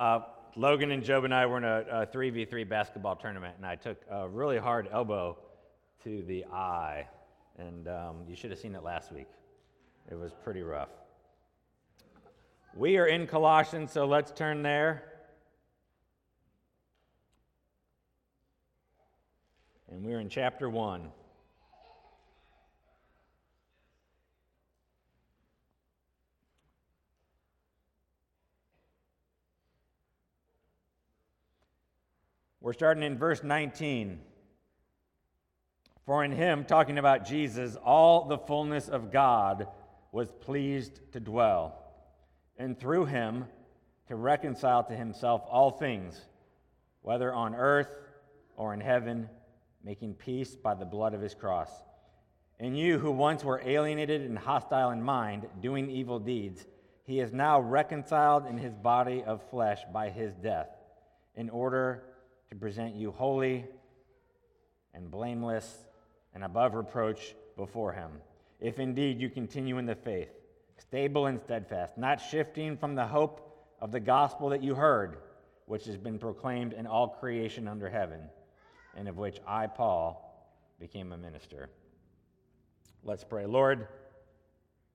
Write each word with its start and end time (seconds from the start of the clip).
Uh, 0.00 0.20
Logan 0.56 0.92
and 0.92 1.04
Job 1.04 1.24
and 1.24 1.34
I 1.34 1.44
were 1.44 1.58
in 1.58 1.64
a, 1.64 1.84
a 1.90 2.06
3v3 2.06 2.66
basketball 2.66 3.16
tournament, 3.16 3.54
and 3.58 3.66
I 3.66 3.76
took 3.76 4.00
a 4.10 4.26
really 4.26 4.56
hard 4.56 4.88
elbow 4.90 5.36
to 6.04 6.22
the 6.22 6.46
eye. 6.46 7.06
And 7.58 7.86
um, 7.86 8.16
you 8.26 8.34
should 8.34 8.50
have 8.50 8.58
seen 8.58 8.74
it 8.74 8.82
last 8.82 9.12
week. 9.12 9.26
It 10.10 10.14
was 10.14 10.32
pretty 10.42 10.62
rough. 10.62 10.88
We 12.74 12.96
are 12.96 13.06
in 13.06 13.26
Colossians, 13.26 13.92
so 13.92 14.06
let's 14.06 14.32
turn 14.32 14.62
there. 14.62 15.04
And 19.90 20.02
we're 20.02 20.20
in 20.20 20.30
chapter 20.30 20.70
1. 20.70 21.10
We're 32.70 32.74
starting 32.74 33.02
in 33.02 33.18
verse 33.18 33.42
19. 33.42 34.20
For 36.06 36.22
in 36.22 36.30
him, 36.30 36.64
talking 36.64 36.98
about 36.98 37.26
Jesus, 37.26 37.74
all 37.74 38.28
the 38.28 38.38
fullness 38.38 38.88
of 38.88 39.10
God 39.10 39.66
was 40.12 40.30
pleased 40.30 41.00
to 41.14 41.18
dwell, 41.18 41.82
and 42.56 42.78
through 42.78 43.06
him 43.06 43.46
to 44.06 44.14
reconcile 44.14 44.84
to 44.84 44.94
himself 44.94 45.42
all 45.50 45.72
things, 45.72 46.24
whether 47.02 47.34
on 47.34 47.56
earth 47.56 47.92
or 48.54 48.72
in 48.72 48.80
heaven, 48.80 49.28
making 49.82 50.14
peace 50.14 50.54
by 50.54 50.74
the 50.74 50.86
blood 50.86 51.12
of 51.12 51.20
his 51.20 51.34
cross. 51.34 51.72
And 52.60 52.78
you 52.78 53.00
who 53.00 53.10
once 53.10 53.42
were 53.42 53.60
alienated 53.64 54.20
and 54.20 54.38
hostile 54.38 54.92
in 54.92 55.02
mind, 55.02 55.48
doing 55.60 55.90
evil 55.90 56.20
deeds, 56.20 56.64
he 57.02 57.18
is 57.18 57.32
now 57.32 57.60
reconciled 57.60 58.46
in 58.46 58.58
his 58.58 58.76
body 58.76 59.24
of 59.26 59.42
flesh 59.50 59.80
by 59.92 60.10
his 60.10 60.34
death, 60.36 60.68
in 61.34 61.50
order 61.50 62.04
to 62.50 62.56
present 62.56 62.94
you 62.94 63.12
holy 63.12 63.64
and 64.92 65.10
blameless 65.10 65.86
and 66.34 66.44
above 66.44 66.74
reproach 66.74 67.34
before 67.56 67.92
him. 67.92 68.10
If 68.60 68.78
indeed 68.78 69.20
you 69.20 69.30
continue 69.30 69.78
in 69.78 69.86
the 69.86 69.94
faith, 69.94 70.30
stable 70.76 71.26
and 71.26 71.40
steadfast, 71.40 71.96
not 71.96 72.20
shifting 72.20 72.76
from 72.76 72.94
the 72.94 73.06
hope 73.06 73.46
of 73.80 73.92
the 73.92 74.00
gospel 74.00 74.48
that 74.50 74.62
you 74.62 74.74
heard, 74.74 75.18
which 75.66 75.84
has 75.84 75.96
been 75.96 76.18
proclaimed 76.18 76.72
in 76.72 76.86
all 76.86 77.08
creation 77.08 77.68
under 77.68 77.88
heaven, 77.88 78.20
and 78.96 79.08
of 79.08 79.16
which 79.16 79.38
I, 79.46 79.66
Paul, 79.66 80.26
became 80.80 81.12
a 81.12 81.16
minister. 81.16 81.70
Let's 83.04 83.24
pray. 83.24 83.46
Lord, 83.46 83.86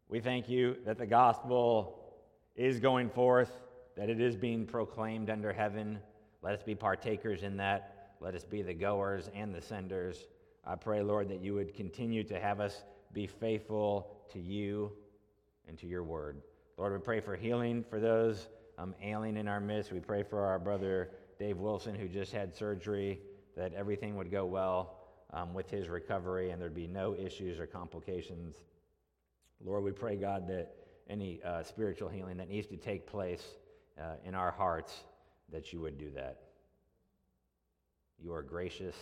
we 0.09 0.19
thank 0.19 0.49
you 0.49 0.75
that 0.85 0.97
the 0.97 1.07
gospel 1.07 2.03
is 2.55 2.79
going 2.79 3.09
forth, 3.09 3.51
that 3.95 4.09
it 4.09 4.19
is 4.19 4.35
being 4.35 4.65
proclaimed 4.65 5.29
under 5.29 5.53
heaven. 5.53 5.99
Let 6.45 6.53
us 6.53 6.61
be 6.61 6.75
partakers 6.75 7.41
in 7.41 7.57
that. 7.57 8.11
Let 8.19 8.35
us 8.35 8.43
be 8.43 8.61
the 8.61 8.75
goers 8.75 9.31
and 9.33 9.51
the 9.51 9.61
senders. 9.63 10.27
I 10.63 10.75
pray, 10.75 11.01
Lord, 11.01 11.27
that 11.29 11.41
you 11.41 11.55
would 11.55 11.73
continue 11.73 12.23
to 12.23 12.39
have 12.39 12.59
us 12.59 12.83
be 13.13 13.25
faithful 13.25 14.11
to 14.31 14.39
you 14.39 14.91
and 15.67 15.75
to 15.79 15.87
your 15.87 16.03
word. 16.03 16.43
Lord, 16.77 16.93
we 16.93 16.99
pray 16.99 17.19
for 17.19 17.35
healing 17.35 17.83
for 17.89 17.99
those 17.99 18.47
um, 18.77 18.93
ailing 19.01 19.37
in 19.37 19.47
our 19.47 19.59
midst. 19.59 19.91
We 19.91 19.99
pray 19.99 20.21
for 20.21 20.45
our 20.45 20.59
brother 20.59 21.09
Dave 21.39 21.57
Wilson, 21.57 21.95
who 21.95 22.07
just 22.07 22.31
had 22.31 22.55
surgery, 22.55 23.21
that 23.57 23.73
everything 23.73 24.15
would 24.15 24.29
go 24.29 24.45
well 24.45 24.99
um, 25.33 25.51
with 25.51 25.71
his 25.71 25.89
recovery 25.89 26.51
and 26.51 26.61
there'd 26.61 26.75
be 26.75 26.85
no 26.85 27.15
issues 27.15 27.59
or 27.59 27.65
complications. 27.65 28.53
Lord, 29.65 29.83
we 29.83 29.93
pray, 29.93 30.15
God, 30.15 30.47
that 30.49 30.75
any 31.09 31.41
uh, 31.43 31.63
spiritual 31.63 32.09
healing 32.09 32.37
that 32.37 32.49
needs 32.49 32.67
to 32.67 32.77
take 32.77 33.07
place 33.07 33.43
uh, 33.99 34.17
in 34.23 34.35
our 34.35 34.51
hearts 34.51 35.05
that 35.51 35.73
you 35.73 35.79
would 35.81 35.97
do 35.97 36.09
that. 36.11 36.39
You 38.17 38.33
are 38.33 38.41
gracious 38.41 38.95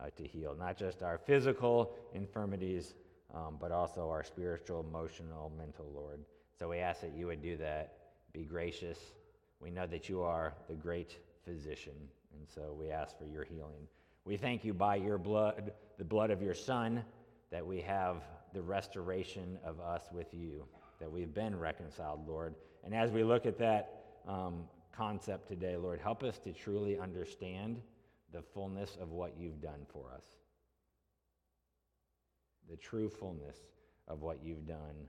uh, 0.00 0.10
to 0.16 0.24
heal, 0.24 0.54
not 0.58 0.76
just 0.76 1.02
our 1.02 1.18
physical 1.18 1.94
infirmities, 2.14 2.94
um, 3.34 3.56
but 3.60 3.72
also 3.72 4.10
our 4.10 4.24
spiritual, 4.24 4.80
emotional, 4.88 5.52
mental, 5.56 5.90
Lord. 5.94 6.20
So 6.58 6.68
we 6.68 6.78
ask 6.78 7.00
that 7.00 7.14
you 7.14 7.26
would 7.26 7.42
do 7.42 7.56
that. 7.58 7.94
Be 8.32 8.44
gracious. 8.44 8.98
We 9.60 9.70
know 9.70 9.86
that 9.86 10.08
you 10.08 10.22
are 10.22 10.54
the 10.68 10.74
great 10.74 11.18
physician, 11.44 11.94
and 12.36 12.46
so 12.54 12.74
we 12.78 12.90
ask 12.90 13.18
for 13.18 13.26
your 13.26 13.44
healing. 13.44 13.88
We 14.24 14.36
thank 14.36 14.64
you 14.64 14.74
by 14.74 14.96
your 14.96 15.18
blood, 15.18 15.72
the 15.98 16.04
blood 16.04 16.30
of 16.30 16.42
your 16.42 16.54
Son, 16.54 17.02
that 17.50 17.66
we 17.66 17.80
have 17.80 18.22
the 18.52 18.62
restoration 18.62 19.58
of 19.64 19.80
us 19.80 20.02
with 20.12 20.32
you, 20.32 20.64
that 20.98 21.10
we've 21.10 21.34
been 21.34 21.58
reconciled, 21.58 22.26
Lord. 22.26 22.54
And 22.84 22.94
as 22.94 23.10
we 23.10 23.24
look 23.24 23.46
at 23.46 23.58
that 23.58 24.02
um, 24.28 24.64
concept 24.96 25.48
today, 25.48 25.76
Lord. 25.76 26.00
Help 26.00 26.22
us 26.22 26.38
to 26.40 26.52
truly 26.52 26.98
understand 26.98 27.80
the 28.32 28.42
fullness 28.42 28.96
of 29.00 29.10
what 29.10 29.34
you've 29.38 29.60
done 29.60 29.86
for 29.92 30.12
us. 30.14 30.24
The 32.68 32.76
true 32.76 33.08
fullness 33.08 33.56
of 34.06 34.22
what 34.22 34.38
you've 34.44 34.66
done 34.66 35.08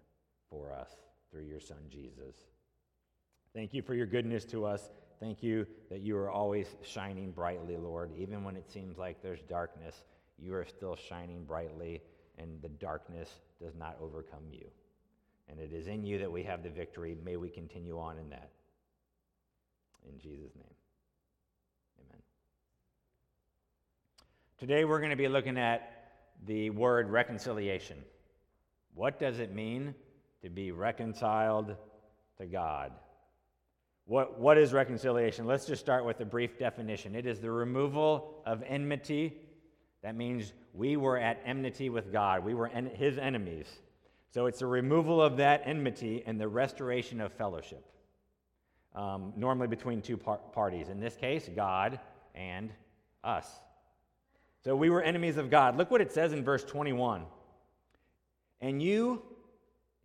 for 0.50 0.72
us 0.72 0.90
through 1.30 1.44
your 1.44 1.59
Son, 1.59 1.78
Jesus. 1.90 2.36
Thank 3.53 3.74
you 3.74 3.81
for 3.81 3.94
your 3.94 4.06
goodness 4.06 4.46
to 4.46 4.66
us. 4.66 4.90
Thank 5.19 5.44
you 5.44 5.68
that 5.90 6.00
you 6.02 6.18
are 6.18 6.31
always 6.31 6.68
shining 6.84 7.31
brightly, 7.31 7.78
Lord. 7.78 8.12
Even 8.18 8.44
when 8.44 8.56
it 8.56 8.69
seems 8.69 8.98
like 8.98 9.22
there's 9.22 9.42
darkness, 9.44 10.03
you 10.40 10.56
are 10.56 10.66
still 10.66 10.96
shining 10.96 11.44
brightly, 11.44 12.02
and 12.38 12.62
the 12.62 12.69
darkness 12.69 13.30
does 13.62 13.75
not 13.75 13.98
overcome 14.02 14.46
you. 14.52 14.66
And 15.48 15.59
it 15.59 15.74
is 15.74 15.88
in 15.88 16.03
you 16.03 16.18
that 16.19 16.31
we 16.31 16.44
have 16.44 16.63
the 16.63 16.69
victory. 16.69 17.16
May 17.24 17.36
we 17.36 17.50
continue 17.50 18.00
on 18.00 18.18
in 18.18 18.30
that. 18.30 18.50
In 20.07 20.19
Jesus' 20.19 20.56
name. 20.56 20.66
Amen. 22.00 22.22
Today 24.57 24.85
we're 24.85 25.00
going 25.00 25.12
to 25.12 25.16
be 25.16 25.28
looking 25.28 25.57
at 25.57 26.13
the 26.45 26.69
word 26.72 27.09
reconciliation. 27.09 27.97
What 28.94 29.19
does 29.19 29.39
it 29.39 29.53
mean 29.53 29.94
to 30.41 30.50
be 30.50 30.72
reconciled 30.72 31.75
to 32.38 32.45
God? 32.45 32.91
What, 34.06 34.39
what 34.39 34.57
is 34.57 34.73
reconciliation? 34.73 35.45
Let's 35.45 35.66
just 35.66 35.81
start 35.81 36.03
with 36.03 36.19
a 36.19 36.25
brief 36.25 36.57
definition. 36.57 37.16
It 37.16 37.25
is 37.25 37.39
the 37.39 37.51
removal 37.51 38.41
of 38.45 38.63
enmity. 38.68 39.38
That 40.01 40.16
means 40.16 40.53
we 40.73 40.97
were 40.97 41.18
at 41.18 41.41
enmity 41.45 41.89
with 41.89 42.12
God, 42.12 42.44
we 42.44 42.53
were 42.53 42.68
en- 42.68 42.91
his 42.95 43.18
enemies. 43.18 43.68
So 44.33 44.45
it's 44.45 44.59
the 44.59 44.68
removal 44.68 45.22
of 45.22 45.38
that 45.38 45.62
enmity 45.66 46.23
and 46.25 46.39
the 46.39 46.47
restoration 46.47 47.22
of 47.22 47.33
fellowship 47.33 47.85
um, 48.96 49.34
normally 49.35 49.68
between 49.68 50.02
two 50.02 50.18
par- 50.18 50.40
parties. 50.53 50.90
In 50.90 51.00
this 51.00 51.16
case, 51.16 51.50
God 51.56 52.00
and 52.35 52.72
us. 53.24 53.47
So 54.63 54.75
we 54.75 54.90
were 54.90 55.02
enemies 55.02 55.38
of 55.38 55.50
God. 55.50 55.78
Look 55.78 55.90
what 55.90 56.02
it 56.02 56.12
says 56.12 56.34
in 56.34 56.44
verse 56.44 56.63
21. 56.63 57.24
And 58.62 58.81
you, 58.81 59.24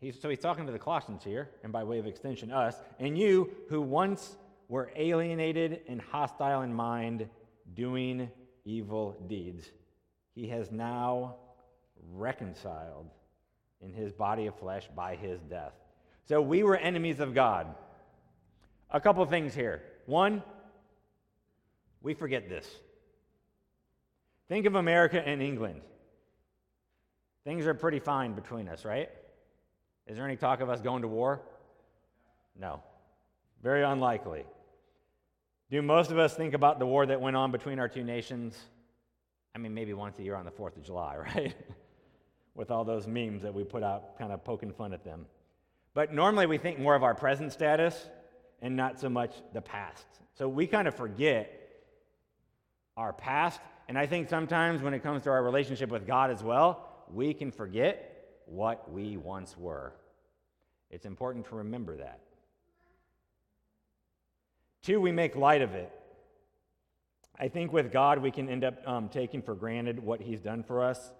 he's, 0.01 0.21
so 0.21 0.29
he's 0.29 0.39
talking 0.39 0.67
to 0.67 0.73
the 0.73 0.79
Colossians 0.79 1.23
here, 1.23 1.51
and 1.63 1.73
by 1.73 1.85
way 1.85 1.99
of 1.99 2.07
extension, 2.07 2.51
us, 2.51 2.77
and 2.99 3.19
you 3.19 3.51
who 3.69 3.83
once 3.83 4.37
were 4.69 4.91
alienated 4.97 5.81
and 5.89 6.01
hostile 6.01 6.63
in 6.63 6.73
mind, 6.73 7.29
doing 7.75 8.31
evil 8.65 9.17
deeds, 9.29 9.71
he 10.35 10.49
has 10.49 10.71
now 10.71 11.37
reconciled 12.13 13.11
in 13.81 13.93
his 13.93 14.13
body 14.13 14.47
of 14.47 14.55
flesh 14.59 14.89
by 14.95 15.17
his 15.17 15.41
death. 15.43 15.73
So 16.25 16.41
we 16.41 16.63
were 16.63 16.77
enemies 16.77 17.21
of 17.21 17.35
God. 17.35 17.75
A 18.91 19.01
couple 19.01 19.25
things 19.27 19.55
here. 19.55 19.83
One, 20.07 20.43
we 22.03 22.15
forget 22.15 22.49
this. 22.49 22.69
Think 24.49 24.66
of 24.66 24.77
America 24.77 25.21
and 25.21 25.43
England. 25.43 25.81
Things 27.45 27.66
are 27.66 27.75
pretty 27.75 27.99
fine 27.99 28.33
between 28.33 28.69
us, 28.69 28.84
right? 28.84 29.09
Is 30.07 30.16
there 30.16 30.25
any 30.25 30.37
talk 30.37 30.60
of 30.60 30.71
us 30.71 30.81
going 30.81 31.03
to 31.03 31.09
war? 31.09 31.41
No. 32.59 32.83
Very 33.63 33.83
unlikely. 33.83 34.45
Do 35.71 35.83
most 35.83 36.13
of 36.13 36.19
us 36.19 36.34
think 36.34 36.55
about 36.55 36.78
the 36.78 36.87
war 36.87 37.07
that 37.07 37.21
went 37.21 37.37
on 37.37 37.51
between 37.51 37.81
our 37.81 37.89
two 37.89 38.05
nations? 38.05 38.57
I 39.55 39.59
mean, 39.59 39.75
maybe 39.75 39.95
once 39.95 40.19
a 40.19 40.22
year 40.22 40.37
on 40.37 40.45
the 40.45 40.51
4th 40.51 40.77
of 40.77 40.84
July, 40.84 41.16
right? 41.34 41.55
With 42.55 42.71
all 42.71 42.84
those 42.84 43.07
memes 43.07 43.43
that 43.43 43.53
we 43.53 43.65
put 43.65 43.83
out, 43.83 44.16
kind 44.19 44.33
of 44.33 44.45
poking 44.45 44.72
fun 44.72 44.93
at 44.93 45.05
them. 45.05 45.27
But 45.93 46.13
normally 46.15 46.47
we 46.47 46.59
think 46.59 46.78
more 46.78 46.95
of 46.95 47.03
our 47.03 47.15
present 47.15 47.53
status 47.53 48.09
and 48.63 48.77
not 48.77 48.99
so 48.99 49.09
much 49.09 49.33
the 49.53 49.61
past. 49.61 50.07
So 50.35 50.49
we 50.49 50.67
kind 50.67 50.89
of 50.89 50.95
forget 50.95 51.67
our 52.97 53.13
past. 53.13 53.61
And 53.89 53.99
I 53.99 54.07
think 54.07 54.29
sometimes 54.29 54.83
when 54.83 54.95
it 54.95 55.03
comes 55.03 55.23
to 55.25 55.31
our 55.31 55.43
relationship 55.43 55.91
with 55.91 56.07
God 56.07 56.31
as 56.31 56.43
well, 56.43 56.89
we 57.13 57.35
can 57.35 57.51
forget 57.51 58.41
what 58.47 58.91
we 58.91 59.17
once 59.17 59.57
were. 59.57 59.93
It's 60.91 61.07
important 61.07 61.47
to 61.47 61.57
remember 61.57 61.97
that. 61.99 62.21
Two, 64.83 65.01
we 65.01 65.13
make 65.13 65.35
light 65.35 65.63
of 65.63 65.75
it. 65.75 65.91
I 67.39 67.49
think 67.49 67.73
with 67.73 67.93
God, 67.93 68.19
we 68.19 68.31
can 68.31 68.49
end 68.49 68.65
up 68.65 68.77
um, 68.87 69.09
taking 69.09 69.43
for 69.43 69.55
granted 69.55 69.99
what 69.99 70.21
He's 70.21 70.41
done 70.41 70.63
for 70.63 70.83
us. 70.83 71.11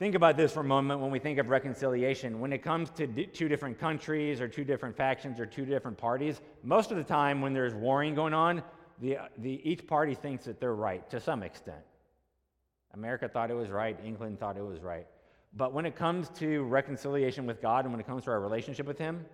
Think 0.00 0.14
about 0.14 0.38
this 0.38 0.50
for 0.50 0.60
a 0.60 0.64
moment 0.64 1.00
when 1.00 1.10
we 1.10 1.18
think 1.18 1.38
of 1.38 1.50
reconciliation. 1.50 2.40
When 2.40 2.54
it 2.54 2.62
comes 2.62 2.88
to 2.92 3.06
d- 3.06 3.26
two 3.26 3.48
different 3.48 3.78
countries 3.78 4.40
or 4.40 4.48
two 4.48 4.64
different 4.64 4.96
factions 4.96 5.38
or 5.38 5.44
two 5.44 5.66
different 5.66 5.98
parties, 5.98 6.40
most 6.62 6.90
of 6.90 6.96
the 6.96 7.04
time 7.04 7.42
when 7.42 7.52
there's 7.52 7.74
warring 7.74 8.14
going 8.14 8.32
on, 8.32 8.62
the, 9.02 9.18
the, 9.36 9.60
each 9.62 9.86
party 9.86 10.14
thinks 10.14 10.46
that 10.46 10.58
they're 10.58 10.74
right 10.74 11.08
to 11.10 11.20
some 11.20 11.42
extent. 11.42 11.82
America 12.94 13.28
thought 13.28 13.50
it 13.50 13.54
was 13.54 13.68
right, 13.68 13.98
England 14.02 14.40
thought 14.40 14.56
it 14.56 14.64
was 14.64 14.80
right. 14.80 15.06
But 15.54 15.74
when 15.74 15.84
it 15.84 15.96
comes 15.96 16.30
to 16.30 16.62
reconciliation 16.62 17.44
with 17.44 17.60
God 17.60 17.84
and 17.84 17.92
when 17.92 18.00
it 18.00 18.06
comes 18.06 18.24
to 18.24 18.30
our 18.30 18.40
relationship 18.40 18.86
with 18.86 18.96
Him, 18.96 19.26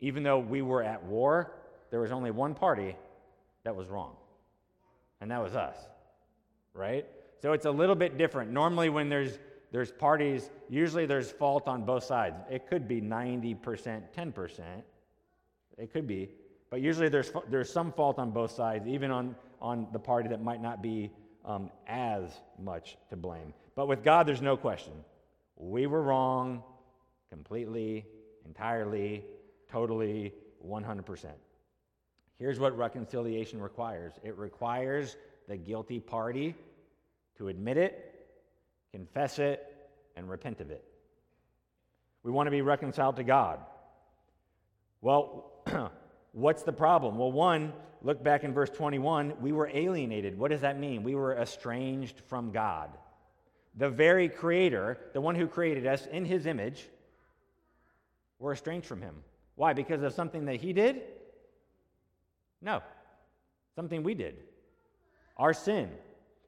even 0.00 0.24
though 0.24 0.40
we 0.40 0.62
were 0.62 0.82
at 0.82 1.04
war, 1.04 1.52
there 1.92 2.00
was 2.00 2.10
only 2.10 2.32
one 2.32 2.52
party 2.52 2.96
that 3.62 3.76
was 3.76 3.86
wrong, 3.86 4.16
and 5.20 5.30
that 5.30 5.40
was 5.40 5.54
us, 5.54 5.76
right? 6.74 7.06
So 7.40 7.52
it's 7.52 7.66
a 7.66 7.70
little 7.70 7.94
bit 7.96 8.18
different. 8.18 8.50
Normally, 8.50 8.88
when 8.88 9.08
there's 9.08 9.38
there's 9.72 9.90
parties, 9.90 10.50
usually 10.68 11.06
there's 11.06 11.32
fault 11.32 11.66
on 11.66 11.84
both 11.84 12.04
sides. 12.04 12.36
It 12.50 12.68
could 12.68 12.86
be 12.86 13.00
90%, 13.00 14.02
10%. 14.14 14.60
It 15.78 15.92
could 15.92 16.06
be. 16.06 16.28
But 16.70 16.82
usually 16.82 17.08
there's, 17.08 17.32
there's 17.48 17.72
some 17.72 17.90
fault 17.90 18.18
on 18.18 18.30
both 18.30 18.50
sides, 18.50 18.86
even 18.86 19.10
on, 19.10 19.34
on 19.60 19.88
the 19.92 19.98
party 19.98 20.28
that 20.28 20.42
might 20.42 20.60
not 20.60 20.82
be 20.82 21.10
um, 21.46 21.70
as 21.86 22.40
much 22.62 22.98
to 23.08 23.16
blame. 23.16 23.54
But 23.74 23.88
with 23.88 24.04
God, 24.04 24.26
there's 24.26 24.42
no 24.42 24.58
question. 24.58 24.92
We 25.56 25.86
were 25.86 26.02
wrong 26.02 26.62
completely, 27.30 28.04
entirely, 28.44 29.24
totally, 29.70 30.34
100%. 30.66 31.26
Here's 32.38 32.60
what 32.60 32.76
reconciliation 32.76 33.60
requires 33.60 34.12
it 34.22 34.36
requires 34.36 35.16
the 35.48 35.56
guilty 35.56 35.98
party 35.98 36.54
to 37.38 37.48
admit 37.48 37.78
it 37.78 38.11
confess 38.92 39.38
it, 39.38 39.66
and 40.16 40.28
repent 40.28 40.60
of 40.60 40.70
it. 40.70 40.84
We 42.22 42.30
want 42.30 42.46
to 42.46 42.50
be 42.50 42.62
reconciled 42.62 43.16
to 43.16 43.24
God. 43.24 43.58
Well, 45.00 45.50
what's 46.32 46.62
the 46.62 46.72
problem? 46.72 47.18
Well, 47.18 47.32
one, 47.32 47.72
look 48.02 48.22
back 48.22 48.44
in 48.44 48.52
verse 48.52 48.70
21, 48.70 49.34
we 49.40 49.52
were 49.52 49.70
alienated. 49.72 50.38
What 50.38 50.50
does 50.50 50.60
that 50.60 50.78
mean? 50.78 51.02
We 51.02 51.14
were 51.14 51.36
estranged 51.36 52.20
from 52.28 52.52
God. 52.52 52.90
The 53.76 53.88
very 53.88 54.28
creator, 54.28 54.98
the 55.14 55.20
one 55.20 55.34
who 55.34 55.46
created 55.46 55.86
us 55.86 56.06
in 56.06 56.24
his 56.24 56.46
image, 56.46 56.88
we're 58.38 58.52
estranged 58.52 58.86
from 58.86 59.00
him. 59.00 59.14
Why? 59.54 59.72
Because 59.72 60.02
of 60.02 60.12
something 60.12 60.44
that 60.46 60.56
he 60.56 60.72
did? 60.72 61.02
No. 62.60 62.82
Something 63.74 64.02
we 64.02 64.14
did. 64.14 64.36
Our 65.36 65.54
sin. 65.54 65.90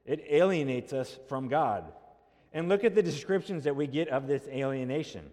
It 0.05 0.25
alienates 0.29 0.93
us 0.93 1.19
from 1.29 1.49
God. 1.49 1.93
And 2.55 2.69
look 2.69 2.85
at 2.85 2.95
the 2.95 3.03
descriptions 3.03 3.65
that 3.65 3.75
we 3.75 3.89
get 3.89 4.09
of 4.09 4.29
this 4.29 4.47
alienation. 4.47 5.31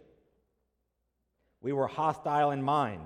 We 1.62 1.72
were 1.72 1.88
hostile 1.88 2.50
in 2.50 2.64
mind. 2.64 3.04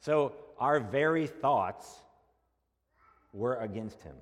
So 0.00 0.32
our 0.58 0.80
very 0.80 1.28
thoughts 1.28 1.88
were 3.32 3.56
against 3.56 4.02
him. 4.02 4.16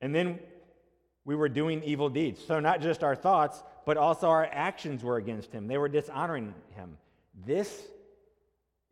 And 0.00 0.14
then 0.14 0.38
we 1.26 1.36
were 1.36 1.50
doing 1.50 1.82
evil 1.84 2.08
deeds. 2.08 2.42
So 2.44 2.60
not 2.60 2.80
just 2.80 3.04
our 3.04 3.14
thoughts, 3.14 3.62
but 3.84 3.98
also 3.98 4.28
our 4.28 4.46
actions 4.50 5.04
were 5.04 5.18
against 5.18 5.52
him. 5.52 5.66
They 5.66 5.78
were 5.78 5.88
dishonoring 5.88 6.54
him. 6.74 6.96
This 7.46 7.82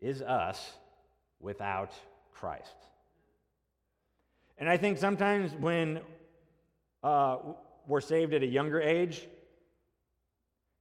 is 0.01 0.21
us 0.21 0.73
without 1.41 1.93
Christ. 2.33 2.77
And 4.59 4.69
I 4.69 4.77
think 4.77 4.99
sometimes 4.99 5.53
when 5.55 6.01
uh, 7.03 7.39
were 7.87 8.01
saved 8.01 8.35
at 8.35 8.43
a 8.43 8.47
younger 8.47 8.81
age. 8.81 9.29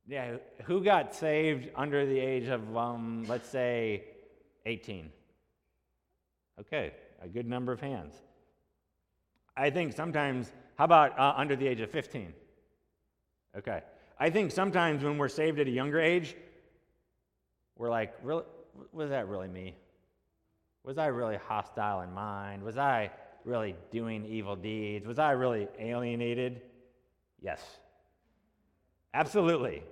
Yeah, 0.07 0.38
who 0.63 0.83
got 0.83 1.13
saved 1.13 1.69
under 1.75 2.06
the 2.06 2.19
age 2.19 2.48
of, 2.48 2.75
um, 2.75 3.25
let's 3.27 3.50
say, 3.50 4.03
18? 4.65 5.09
Okay, 6.59 6.92
a 7.21 7.27
good 7.27 7.48
number 7.48 7.71
of 7.71 7.80
hands. 7.80 8.13
I 9.56 9.69
think 9.69 9.94
sometimes, 9.94 10.51
how 10.75 10.86
about 10.86 11.18
uh, 11.19 11.33
under 11.38 11.56
the 11.56 11.68
age 11.68 11.81
of 11.81 11.92
15? 11.92 12.33
Okay. 13.57 13.81
I 14.19 14.30
think 14.30 14.51
sometimes 14.51 15.03
when 15.03 15.18
we're 15.18 15.27
saved 15.27 15.59
at 15.59 15.68
a 15.68 15.71
younger 15.71 16.00
age, 16.00 16.36
we're 17.77 17.89
like, 17.89 18.13
really, 18.24 18.44
was 18.92 19.09
that 19.09 19.27
really 19.27 19.48
me? 19.48 19.75
Was 20.83 20.98
I 20.98 21.07
really 21.07 21.38
hostile 21.38 22.01
in 22.01 22.13
mind? 22.13 22.63
Was 22.63 22.77
I 22.77 23.12
really 23.44 23.75
doing 23.92 24.25
evil 24.25 24.56
deeds? 24.56 25.06
Was 25.06 25.19
I 25.19 25.31
really 25.31 25.68
alienated? 25.80 26.62
Yes. 27.41 27.61
Absolutely. 29.13 29.83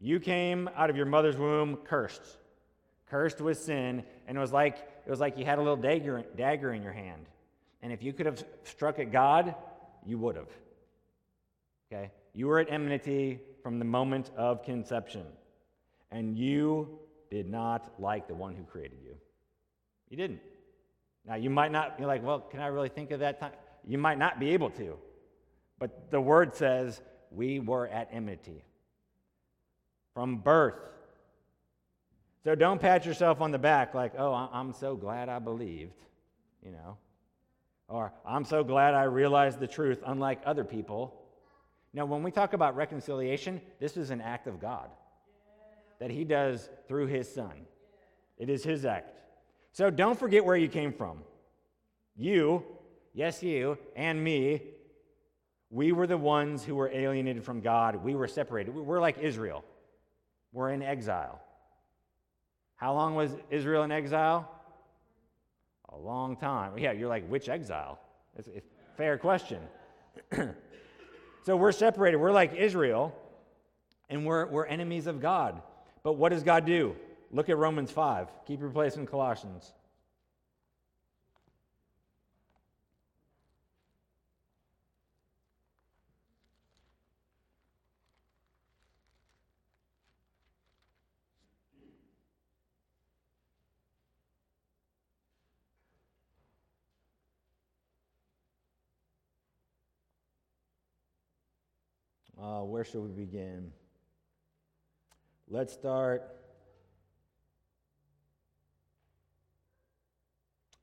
You 0.00 0.20
came 0.20 0.68
out 0.76 0.90
of 0.90 0.96
your 0.96 1.06
mother's 1.06 1.36
womb 1.36 1.76
cursed, 1.84 2.22
cursed 3.08 3.40
with 3.40 3.58
sin, 3.58 4.02
and 4.26 4.36
it 4.36 4.40
was 4.40 4.52
like 4.52 4.78
it 5.06 5.10
was 5.10 5.20
like 5.20 5.38
you 5.38 5.44
had 5.44 5.58
a 5.58 5.62
little 5.62 5.76
dagger, 5.76 6.24
dagger 6.36 6.72
in 6.72 6.82
your 6.82 6.92
hand. 6.92 7.26
And 7.82 7.92
if 7.92 8.02
you 8.02 8.12
could 8.12 8.26
have 8.26 8.42
struck 8.64 8.98
at 8.98 9.12
God, 9.12 9.54
you 10.06 10.18
would 10.18 10.36
have. 10.36 10.48
Okay? 11.92 12.10
You 12.32 12.46
were 12.46 12.58
at 12.58 12.70
enmity 12.70 13.40
from 13.62 13.78
the 13.78 13.84
moment 13.84 14.30
of 14.36 14.64
conception. 14.64 15.24
And 16.10 16.38
you 16.38 16.98
did 17.30 17.48
not 17.50 17.92
like 17.98 18.26
the 18.26 18.34
one 18.34 18.54
who 18.54 18.64
created 18.64 18.98
you. 19.04 19.14
You 20.08 20.16
didn't. 20.16 20.40
Now, 21.26 21.34
you 21.34 21.50
might 21.50 21.72
not 21.72 21.98
be 21.98 22.04
like, 22.04 22.22
well, 22.22 22.40
can 22.40 22.60
I 22.60 22.66
really 22.68 22.88
think 22.88 23.10
of 23.10 23.20
that 23.20 23.40
time? 23.40 23.52
You 23.86 23.98
might 23.98 24.18
not 24.18 24.40
be 24.40 24.50
able 24.50 24.70
to. 24.70 24.96
But 25.78 26.10
the 26.10 26.20
word 26.20 26.54
says 26.54 27.00
we 27.30 27.60
were 27.60 27.88
at 27.88 28.08
enmity 28.12 28.64
from 30.14 30.38
birth. 30.38 30.74
So 32.44 32.54
don't 32.54 32.80
pat 32.80 33.06
yourself 33.06 33.40
on 33.40 33.50
the 33.50 33.58
back 33.58 33.94
like, 33.94 34.12
oh, 34.18 34.32
I'm 34.32 34.72
so 34.72 34.96
glad 34.96 35.28
I 35.28 35.38
believed, 35.38 36.00
you 36.62 36.70
know, 36.70 36.98
or 37.88 38.12
I'm 38.26 38.44
so 38.44 38.62
glad 38.62 38.94
I 38.94 39.04
realized 39.04 39.58
the 39.58 39.66
truth, 39.66 40.02
unlike 40.06 40.40
other 40.44 40.64
people. 40.64 41.20
Now, 41.92 42.04
when 42.04 42.22
we 42.22 42.30
talk 42.30 42.52
about 42.52 42.76
reconciliation, 42.76 43.60
this 43.80 43.96
is 43.96 44.10
an 44.10 44.20
act 44.20 44.46
of 44.46 44.60
God 44.60 44.90
that 46.00 46.10
He 46.10 46.24
does 46.24 46.68
through 46.86 47.06
His 47.06 47.32
Son. 47.32 47.66
It 48.36 48.50
is 48.50 48.62
His 48.62 48.84
act. 48.84 49.10
So 49.72 49.90
don't 49.90 50.18
forget 50.18 50.44
where 50.44 50.56
you 50.56 50.68
came 50.68 50.92
from. 50.92 51.22
You, 52.16 52.62
yes, 53.12 53.42
you, 53.42 53.78
and 53.96 54.22
me 54.22 54.62
we 55.74 55.90
were 55.90 56.06
the 56.06 56.16
ones 56.16 56.62
who 56.62 56.76
were 56.76 56.88
alienated 56.88 57.42
from 57.42 57.60
God. 57.60 57.96
We 57.96 58.14
were 58.14 58.28
separated. 58.28 58.72
We're 58.72 59.00
like 59.00 59.18
Israel. 59.18 59.64
We're 60.52 60.70
in 60.70 60.82
exile. 60.82 61.42
How 62.76 62.94
long 62.94 63.16
was 63.16 63.32
Israel 63.50 63.82
in 63.82 63.90
exile? 63.90 64.48
A 65.88 65.96
long 65.96 66.36
time. 66.36 66.78
Yeah, 66.78 66.92
you're 66.92 67.08
like, 67.08 67.26
which 67.28 67.48
exile? 67.48 67.98
It's 68.36 68.46
a 68.46 68.62
fair 68.96 69.18
question. 69.18 69.62
so 71.42 71.56
we're 71.56 71.72
separated. 71.72 72.18
We're 72.18 72.30
like 72.30 72.54
Israel, 72.54 73.12
and 74.08 74.24
we're, 74.24 74.46
we're 74.46 74.66
enemies 74.66 75.08
of 75.08 75.20
God. 75.20 75.60
But 76.04 76.12
what 76.12 76.28
does 76.28 76.44
God 76.44 76.66
do? 76.66 76.94
Look 77.32 77.48
at 77.48 77.56
Romans 77.56 77.90
5. 77.90 78.28
Keep 78.46 78.60
your 78.60 78.70
place 78.70 78.94
in 78.94 79.08
Colossians. 79.08 79.72
Uh, 102.44 102.64
where 102.84 102.90
should 102.90 103.16
we 103.16 103.24
begin? 103.24 103.72
Let's 105.48 105.72
start. 105.72 106.22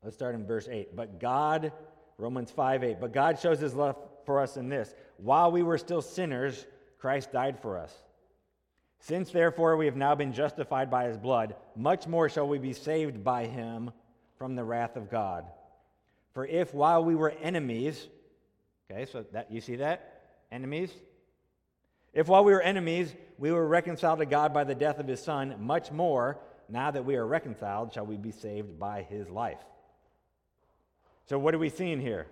Let's 0.03 0.15
start 0.15 0.34
in 0.34 0.48
verse 0.48 0.67
8. 0.67 0.96
But 0.96 1.20
God, 1.20 1.72
Romans 2.17 2.50
5 2.50 2.84
8, 2.84 2.98
but 3.00 3.13
God 3.13 3.39
shows 3.39 3.60
his 3.60 3.75
love 3.75 3.98
for 4.25 4.41
us 4.41 4.58
in 4.58 4.67
this. 4.67 4.96
While 5.17 5.51
we 5.51 5.62
were 5.62 5.77
still 5.77 6.01
sinners, 6.01 6.65
Christ 6.98 7.31
died 7.31 7.60
for 7.62 7.77
us. 7.77 7.93
Since 9.00 9.29
therefore 9.29 9.77
we 9.77 9.86
have 9.86 9.96
now 9.96 10.15
been 10.15 10.34
justified 10.34 10.89
by 10.89 11.05
his 11.05 11.17
blood, 11.17 11.55
much 11.75 12.08
more 12.08 12.29
shall 12.29 12.48
we 12.48 12.58
be 12.58 12.74
saved 12.74 13.24
by 13.24 13.46
him 13.46 13.91
from 14.39 14.55
the 14.55 14.63
wrath 14.63 14.96
of 14.96 15.12
God. 15.12 15.46
For 16.34 16.48
if 16.48 16.74
while 16.74 17.03
we 17.03 17.13
were 17.13 17.29
enemies, 17.43 18.08
okay, 18.89 19.05
so 19.05 19.24
that 19.34 19.51
you 19.51 19.62
see 19.62 19.75
that? 19.75 20.22
Enemies? 20.51 20.91
If 22.13 22.27
while 22.27 22.44
we 22.44 22.51
were 22.51 22.62
enemies, 22.62 23.13
we 23.38 23.51
were 23.51 23.68
reconciled 23.68 24.20
to 24.20 24.25
God 24.25 24.53
by 24.53 24.63
the 24.63 24.75
death 24.75 25.00
of 25.00 25.08
his 25.08 25.24
Son, 25.24 25.56
much 25.60 25.91
more, 25.91 26.39
now 26.68 26.91
that 26.91 27.06
we 27.06 27.15
are 27.15 27.25
reconciled, 27.25 27.94
shall 27.94 28.06
we 28.06 28.18
be 28.18 28.32
saved 28.32 28.80
by 28.80 29.03
his 29.03 29.30
life. 29.30 29.60
So, 31.25 31.39
what 31.39 31.53
are 31.53 31.60
we 31.60 31.70
seeing 31.70 32.00
here? 32.00 32.27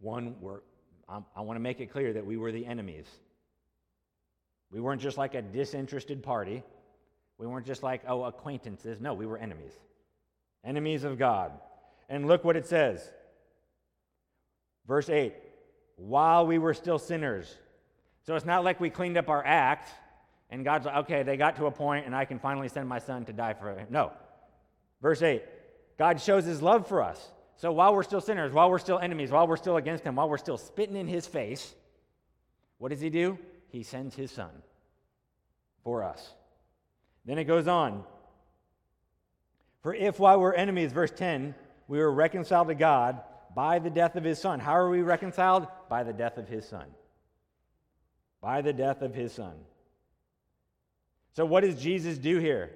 One, 0.00 0.36
we're 0.40 0.60
I'm, 1.08 1.24
I 1.36 1.40
want 1.40 1.56
to 1.56 1.60
make 1.60 1.80
it 1.80 1.90
clear 1.90 2.12
that 2.12 2.24
we 2.24 2.36
were 2.36 2.52
the 2.52 2.64
enemies. 2.64 3.06
We 4.70 4.80
weren't 4.80 5.02
just 5.02 5.18
like 5.18 5.34
a 5.34 5.42
disinterested 5.42 6.22
party. 6.22 6.62
We 7.36 7.46
weren't 7.46 7.66
just 7.66 7.82
like, 7.82 8.02
oh, 8.06 8.24
acquaintances. 8.24 9.00
No, 9.00 9.14
we 9.14 9.26
were 9.26 9.36
enemies. 9.36 9.72
Enemies 10.64 11.04
of 11.04 11.18
God. 11.18 11.52
And 12.08 12.28
look 12.28 12.44
what 12.44 12.56
it 12.56 12.66
says. 12.66 13.10
Verse 14.86 15.08
8 15.08 15.34
while 15.96 16.46
we 16.46 16.56
were 16.56 16.72
still 16.72 16.98
sinners. 16.98 17.54
So 18.30 18.36
it's 18.36 18.46
not 18.46 18.62
like 18.62 18.78
we 18.78 18.90
cleaned 18.90 19.16
up 19.16 19.28
our 19.28 19.44
act 19.44 19.88
and 20.50 20.64
God's 20.64 20.86
like, 20.86 20.98
okay, 20.98 21.24
they 21.24 21.36
got 21.36 21.56
to 21.56 21.66
a 21.66 21.70
point 21.72 22.06
and 22.06 22.14
I 22.14 22.24
can 22.24 22.38
finally 22.38 22.68
send 22.68 22.88
my 22.88 23.00
son 23.00 23.24
to 23.24 23.32
die 23.32 23.54
for 23.54 23.74
him. 23.74 23.88
No. 23.90 24.12
Verse 25.02 25.20
8 25.20 25.42
God 25.98 26.20
shows 26.20 26.44
his 26.44 26.62
love 26.62 26.86
for 26.86 27.02
us. 27.02 27.28
So 27.56 27.72
while 27.72 27.92
we're 27.92 28.04
still 28.04 28.20
sinners, 28.20 28.52
while 28.52 28.70
we're 28.70 28.78
still 28.78 29.00
enemies, 29.00 29.32
while 29.32 29.48
we're 29.48 29.56
still 29.56 29.78
against 29.78 30.04
him, 30.04 30.14
while 30.14 30.28
we're 30.28 30.38
still 30.38 30.58
spitting 30.58 30.94
in 30.94 31.08
his 31.08 31.26
face, 31.26 31.74
what 32.78 32.90
does 32.90 33.00
he 33.00 33.10
do? 33.10 33.36
He 33.66 33.82
sends 33.82 34.14
his 34.14 34.30
son 34.30 34.50
for 35.82 36.04
us. 36.04 36.32
Then 37.24 37.36
it 37.36 37.46
goes 37.46 37.66
on. 37.66 38.04
For 39.82 39.92
if 39.92 40.20
while 40.20 40.38
we're 40.38 40.54
enemies, 40.54 40.92
verse 40.92 41.10
10, 41.10 41.52
we 41.88 41.98
were 41.98 42.12
reconciled 42.12 42.68
to 42.68 42.76
God 42.76 43.22
by 43.56 43.80
the 43.80 43.90
death 43.90 44.14
of 44.14 44.22
his 44.22 44.40
son. 44.40 44.60
How 44.60 44.76
are 44.76 44.88
we 44.88 45.02
reconciled? 45.02 45.66
By 45.88 46.04
the 46.04 46.12
death 46.12 46.38
of 46.38 46.46
his 46.46 46.64
son. 46.64 46.86
By 48.40 48.62
the 48.62 48.72
death 48.72 49.02
of 49.02 49.14
his 49.14 49.32
son. 49.32 49.54
So, 51.36 51.44
what 51.44 51.62
does 51.62 51.80
Jesus 51.80 52.18
do 52.18 52.38
here? 52.38 52.70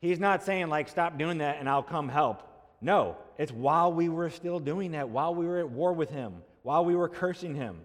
He's 0.00 0.18
not 0.18 0.42
saying, 0.42 0.68
like, 0.68 0.88
stop 0.88 1.18
doing 1.18 1.38
that 1.38 1.58
and 1.60 1.68
I'll 1.68 1.82
come 1.82 2.08
help. 2.08 2.42
No, 2.80 3.16
it's 3.38 3.52
while 3.52 3.92
we 3.92 4.08
were 4.08 4.30
still 4.30 4.58
doing 4.58 4.92
that, 4.92 5.08
while 5.08 5.34
we 5.34 5.46
were 5.46 5.60
at 5.60 5.70
war 5.70 5.92
with 5.92 6.10
him, 6.10 6.42
while 6.62 6.84
we 6.84 6.96
were 6.96 7.08
cursing 7.08 7.54
him. 7.54 7.78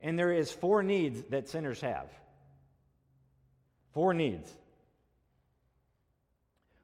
And 0.00 0.18
there 0.18 0.32
is 0.32 0.50
four 0.50 0.82
needs 0.82 1.22
that 1.30 1.48
sinners 1.48 1.80
have. 1.80 2.08
Four 3.92 4.12
needs. 4.12 4.52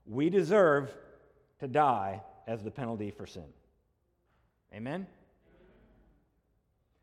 We 0.06 0.30
deserve 0.30 0.92
to 1.58 1.68
die 1.68 2.22
as 2.46 2.62
the 2.62 2.70
penalty 2.70 3.10
for 3.10 3.26
sin. 3.26 3.44
Amen? 4.72 5.06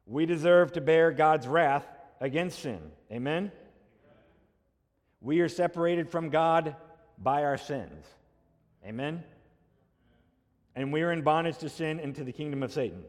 We 0.08 0.26
deserve 0.26 0.72
to 0.74 0.82
bear 0.82 1.12
God's 1.12 1.48
wrath 1.48 1.86
against 2.22 2.60
sin. 2.60 2.80
Amen? 3.12 3.52
We 5.22 5.42
are 5.42 5.50
separated 5.50 6.10
from 6.10 6.30
God 6.30 6.76
by 7.18 7.44
our 7.44 7.58
sins. 7.58 8.06
Amen? 8.86 9.24
And 10.76 10.94
we 10.94 11.02
are 11.02 11.12
in 11.12 11.24
bondage 11.24 11.58
to 11.60 11.70
sin 11.70 12.00
and 12.00 12.16
to 12.16 12.24
the 12.24 12.32
kingdom 12.32 12.64
of 12.64 12.72
Satan. 12.72 13.04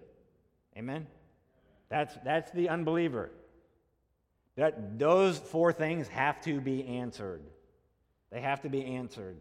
Amen? 0.76 1.06
That's, 1.88 2.14
that's 2.24 2.50
the 2.50 2.68
unbeliever. 2.68 3.30
That 4.56 4.98
those 4.98 5.38
four 5.38 5.72
things 5.72 6.08
have 6.08 6.40
to 6.42 6.60
be 6.60 6.84
answered. 6.84 7.42
They 8.32 8.40
have 8.40 8.62
to 8.62 8.68
be 8.68 8.84
answered 8.84 9.36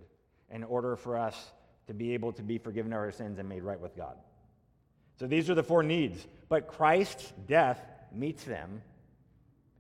in 0.52 0.64
order 0.64 0.96
for 0.96 1.18
us 1.18 1.52
to 1.88 1.94
be 1.94 2.14
able 2.14 2.34
to 2.34 2.44
be 2.44 2.58
forgiven 2.58 2.94
of 2.94 3.00
our 3.00 3.12
sins 3.12 3.40
and 3.40 3.50
made 3.50 3.64
right 3.64 3.80
with 3.80 3.96
God. 3.96 4.16
So 5.20 5.28
these 5.28 5.50
are 5.50 5.56
the 5.56 5.64
four 5.64 5.84
needs. 5.84 6.26
But 6.50 6.68
Christ's 6.68 7.34
death 7.48 7.82
meets 8.14 8.44
them, 8.44 8.82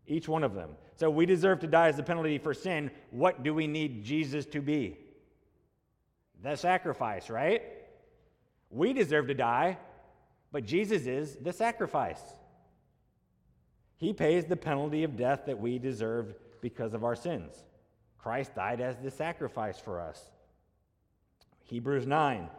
each 0.06 0.28
one 0.28 0.44
of 0.44 0.54
them. 0.54 0.72
So 0.96 1.10
we 1.10 1.26
deserve 1.26 1.60
to 1.60 1.68
die 1.68 1.90
as 1.90 1.98
the 1.98 2.04
penalty 2.04 2.38
for 2.38 2.54
sin. 2.54 2.92
What 3.12 3.44
do 3.44 3.54
we 3.54 3.68
need 3.68 4.04
Jesus 4.04 4.46
to 4.48 4.62
be? 4.62 4.98
The 6.44 6.56
sacrifice, 6.56 7.30
right? 7.30 7.62
We 8.70 8.94
deserve 8.94 9.28
to 9.28 9.34
die, 9.34 9.78
but 10.52 10.66
Jesus 10.66 11.06
is 11.06 11.36
the 11.36 11.54
sacrifice. 11.54 12.22
He 13.98 14.14
pays 14.14 14.46
the 14.46 14.56
penalty 14.56 15.04
of 15.04 15.18
death 15.18 15.44
that 15.46 15.60
we 15.60 15.80
deserved 15.80 16.36
because 16.62 16.94
of 16.94 17.04
our 17.04 17.16
sins. 17.16 17.64
Christ 18.18 18.56
died 18.56 18.82
as 18.82 18.98
the 18.98 19.12
sacrifice 19.12 19.80
for 19.80 20.02
us. 20.02 20.22
Hebrews 21.64 22.06
9 22.06 22.50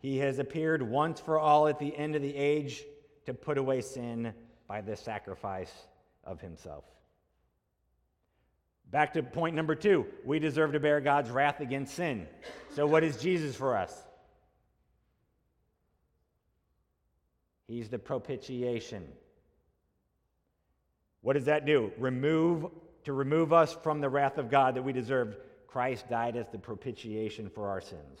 He 0.00 0.18
has 0.18 0.38
appeared 0.38 0.82
once 0.82 1.20
for 1.20 1.38
all 1.38 1.66
at 1.66 1.78
the 1.78 1.96
end 1.96 2.14
of 2.14 2.22
the 2.22 2.34
age 2.34 2.84
to 3.26 3.34
put 3.34 3.58
away 3.58 3.80
sin 3.80 4.32
by 4.66 4.80
the 4.80 4.96
sacrifice 4.96 5.72
of 6.24 6.40
himself. 6.40 6.84
Back 8.90 9.14
to 9.14 9.22
point 9.22 9.54
number 9.54 9.74
two 9.74 10.06
we 10.24 10.38
deserve 10.38 10.72
to 10.72 10.80
bear 10.80 11.00
God's 11.00 11.30
wrath 11.30 11.60
against 11.60 11.94
sin. 11.94 12.26
So, 12.74 12.86
what 12.86 13.04
is 13.04 13.16
Jesus 13.16 13.56
for 13.56 13.76
us? 13.76 13.94
He's 17.66 17.88
the 17.88 17.98
propitiation. 17.98 19.06
What 21.20 21.34
does 21.34 21.44
that 21.46 21.66
do? 21.66 21.92
Remove 21.98 22.70
to 23.04 23.12
remove 23.12 23.52
us 23.52 23.74
from 23.82 24.00
the 24.00 24.08
wrath 24.08 24.38
of 24.38 24.50
God 24.50 24.76
that 24.76 24.82
we 24.82 24.92
deserved. 24.92 25.36
Christ 25.66 26.08
died 26.08 26.36
as 26.36 26.46
the 26.48 26.58
propitiation 26.58 27.50
for 27.50 27.68
our 27.68 27.82
sins. 27.82 28.20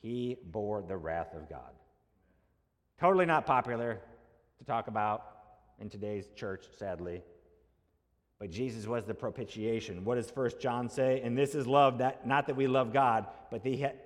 He 0.00 0.36
bore 0.50 0.82
the 0.82 0.96
wrath 0.96 1.34
of 1.34 1.48
God. 1.48 1.72
Totally 3.00 3.26
not 3.26 3.46
popular 3.46 4.00
to 4.58 4.64
talk 4.64 4.88
about 4.88 5.24
in 5.80 5.88
today's 5.88 6.28
church, 6.34 6.66
sadly. 6.78 7.22
But 8.38 8.50
Jesus 8.50 8.86
was 8.86 9.04
the 9.04 9.14
propitiation. 9.14 10.04
What 10.04 10.14
does 10.14 10.30
First 10.30 10.60
John 10.60 10.88
say? 10.88 11.20
And 11.24 11.36
this 11.36 11.54
is 11.54 11.66
love, 11.66 11.98
that 11.98 12.26
not 12.26 12.46
that 12.46 12.56
we 12.56 12.68
love 12.68 12.92
God, 12.92 13.26
but, 13.50 13.64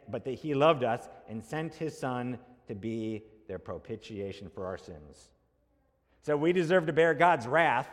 but 0.09 0.25
that 0.25 0.35
he 0.35 0.55
loved 0.55 0.85
us 0.85 1.09
and 1.29 1.45
sent 1.45 1.75
his 1.75 1.99
son 1.99 2.39
to 2.69 2.75
be 2.75 3.25
their 3.49 3.59
propitiation 3.59 4.49
for 4.49 4.67
our 4.67 4.79
sins. 4.79 5.29
So 6.23 6.37
we 6.37 6.53
deserve 6.53 6.87
to 6.87 6.93
bear 6.93 7.13
God's 7.13 7.47
wrath. 7.47 7.89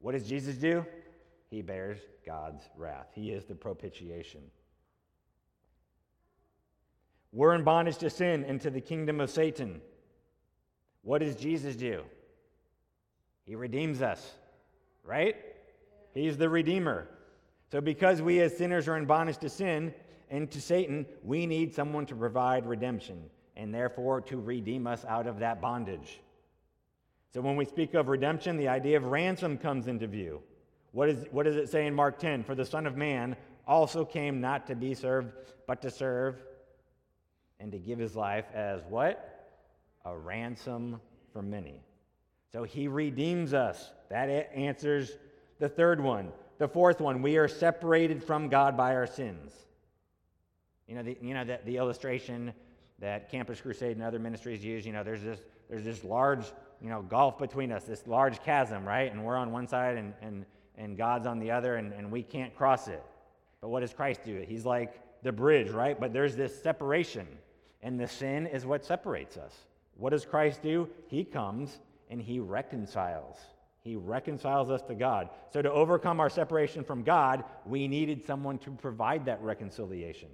What 0.00 0.12
does 0.12 0.28
Jesus 0.28 0.56
do? 0.56 0.84
He 1.50 1.62
bears 1.62 2.00
God's 2.26 2.62
wrath. 2.76 3.08
He 3.14 3.30
is 3.30 3.44
the 3.44 3.54
propitiation. 3.54 4.42
We're 7.32 7.54
in 7.54 7.62
bondage 7.62 7.98
to 7.98 8.10
sin 8.10 8.44
and 8.44 8.60
to 8.62 8.70
the 8.70 8.80
kingdom 8.80 9.20
of 9.20 9.30
Satan. 9.30 9.80
What 11.02 11.20
does 11.20 11.36
Jesus 11.36 11.76
do? 11.76 12.04
He 13.44 13.54
redeems 13.54 14.02
us, 14.02 14.34
right? 15.04 15.36
He's 16.14 16.36
the 16.36 16.48
Redeemer. 16.48 17.08
So, 17.70 17.80
because 17.80 18.22
we 18.22 18.40
as 18.40 18.56
sinners 18.56 18.88
are 18.88 18.96
in 18.96 19.04
bondage 19.04 19.38
to 19.38 19.48
sin 19.48 19.94
and 20.30 20.50
to 20.50 20.60
Satan, 20.60 21.06
we 21.22 21.46
need 21.46 21.74
someone 21.74 22.06
to 22.06 22.14
provide 22.14 22.66
redemption 22.66 23.22
and 23.56 23.74
therefore 23.74 24.20
to 24.22 24.38
redeem 24.38 24.86
us 24.86 25.04
out 25.06 25.26
of 25.26 25.38
that 25.40 25.60
bondage. 25.60 26.20
So, 27.32 27.40
when 27.40 27.56
we 27.56 27.64
speak 27.64 27.94
of 27.94 28.08
redemption, 28.08 28.56
the 28.56 28.68
idea 28.68 28.96
of 28.96 29.04
ransom 29.04 29.58
comes 29.58 29.86
into 29.86 30.06
view. 30.06 30.42
What, 30.92 31.10
is, 31.10 31.26
what 31.30 31.44
does 31.44 31.56
it 31.56 31.68
say 31.68 31.86
in 31.86 31.94
Mark 31.94 32.18
10? 32.18 32.44
For 32.44 32.54
the 32.54 32.64
Son 32.64 32.86
of 32.86 32.96
Man 32.96 33.36
also 33.66 34.04
came 34.04 34.40
not 34.40 34.66
to 34.68 34.74
be 34.74 34.94
served, 34.94 35.32
but 35.66 35.82
to 35.82 35.90
serve 35.90 36.42
and 37.60 37.72
to 37.72 37.78
give 37.78 37.98
his 37.98 38.14
life 38.16 38.46
as 38.54 38.82
what? 38.88 39.56
A 40.04 40.16
ransom 40.16 41.00
for 41.32 41.42
many. 41.42 41.82
So 42.52 42.62
he 42.62 42.88
redeems 42.88 43.52
us. 43.52 43.90
That 44.10 44.28
answers 44.54 45.18
the 45.58 45.68
third 45.68 46.00
one. 46.00 46.32
The 46.58 46.68
fourth 46.68 47.00
one, 47.00 47.22
we 47.22 47.36
are 47.36 47.48
separated 47.48 48.22
from 48.22 48.48
God 48.48 48.76
by 48.76 48.94
our 48.94 49.06
sins. 49.06 49.52
You 50.86 50.94
know, 50.94 51.02
the, 51.02 51.16
you 51.20 51.34
know 51.34 51.44
the, 51.44 51.60
the 51.64 51.76
illustration 51.76 52.52
that 52.98 53.30
Campus 53.30 53.60
Crusade 53.60 53.96
and 53.96 54.02
other 54.02 54.18
ministries 54.18 54.64
use, 54.64 54.84
you 54.86 54.92
know, 54.92 55.04
there's 55.04 55.22
this, 55.22 55.40
there's 55.68 55.84
this 55.84 56.02
large, 56.02 56.46
you 56.80 56.88
know, 56.88 57.02
gulf 57.02 57.38
between 57.38 57.70
us, 57.70 57.84
this 57.84 58.06
large 58.06 58.42
chasm, 58.42 58.84
right? 58.84 59.12
And 59.12 59.24
we're 59.24 59.36
on 59.36 59.52
one 59.52 59.68
side 59.68 59.96
and, 59.96 60.14
and, 60.20 60.46
and 60.76 60.96
God's 60.96 61.26
on 61.26 61.38
the 61.38 61.50
other, 61.50 61.76
and, 61.76 61.92
and 61.92 62.10
we 62.10 62.22
can't 62.22 62.54
cross 62.56 62.88
it. 62.88 63.02
But 63.60 63.68
what 63.68 63.80
does 63.80 63.92
Christ 63.92 64.20
do? 64.24 64.44
He's 64.48 64.64
like 64.64 65.00
the 65.22 65.32
bridge, 65.32 65.70
right? 65.70 65.98
But 65.98 66.12
there's 66.12 66.34
this 66.34 66.60
separation. 66.60 67.26
And 67.82 67.98
the 67.98 68.08
sin 68.08 68.46
is 68.46 68.66
what 68.66 68.84
separates 68.84 69.36
us. 69.36 69.54
What 69.96 70.10
does 70.10 70.24
Christ 70.24 70.62
do? 70.62 70.88
He 71.06 71.24
comes 71.24 71.78
and 72.10 72.20
he 72.20 72.40
reconciles. 72.40 73.36
He 73.80 73.96
reconciles 73.96 74.70
us 74.70 74.82
to 74.82 74.94
God. 74.94 75.30
So, 75.52 75.62
to 75.62 75.70
overcome 75.70 76.20
our 76.20 76.28
separation 76.28 76.84
from 76.84 77.02
God, 77.02 77.44
we 77.64 77.88
needed 77.88 78.24
someone 78.24 78.58
to 78.58 78.70
provide 78.70 79.24
that 79.26 79.40
reconciliation, 79.42 80.28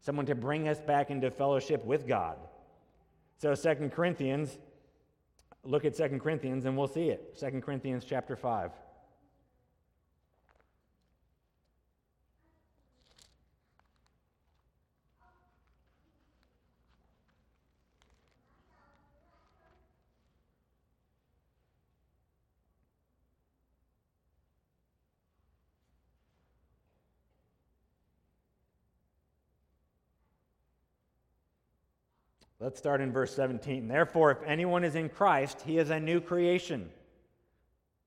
someone 0.00 0.26
to 0.26 0.34
bring 0.34 0.68
us 0.68 0.80
back 0.80 1.10
into 1.10 1.30
fellowship 1.30 1.84
with 1.84 2.08
God. 2.08 2.38
So, 3.36 3.54
Second 3.54 3.92
Corinthians, 3.92 4.58
look 5.62 5.84
at 5.84 5.94
Second 5.94 6.20
Corinthians 6.20 6.64
and 6.64 6.76
we'll 6.76 6.88
see 6.88 7.10
it. 7.10 7.34
Second 7.34 7.62
Corinthians 7.62 8.04
chapter 8.04 8.36
5. 8.36 8.72
Let's 32.60 32.78
start 32.78 33.00
in 33.00 33.10
verse 33.10 33.34
17. 33.34 33.88
Therefore, 33.88 34.32
if 34.32 34.42
anyone 34.44 34.84
is 34.84 34.94
in 34.94 35.08
Christ, 35.08 35.62
he 35.64 35.78
is 35.78 35.88
a 35.88 35.98
new 35.98 36.20
creation. 36.20 36.90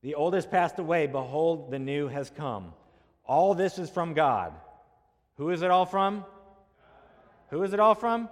The 0.03 0.13
old 0.13 0.35
has 0.35 0.45
passed 0.45 0.77
away. 0.77 1.07
Behold, 1.07 1.71
the 1.71 1.79
new 1.79 2.07
has 2.07 2.29
come. 2.29 2.73
All 3.25 3.55
this 3.55 3.79
is 3.79 3.89
from 3.89 4.13
God. 4.13 4.53
Who 5.37 5.49
is 5.49 5.63
it 5.63 5.71
all 5.71 5.87
from? 5.87 6.23
Who 7.49 7.63
is 7.63 7.73
it 7.73 7.79
all 7.79 7.95
from? 7.95 8.29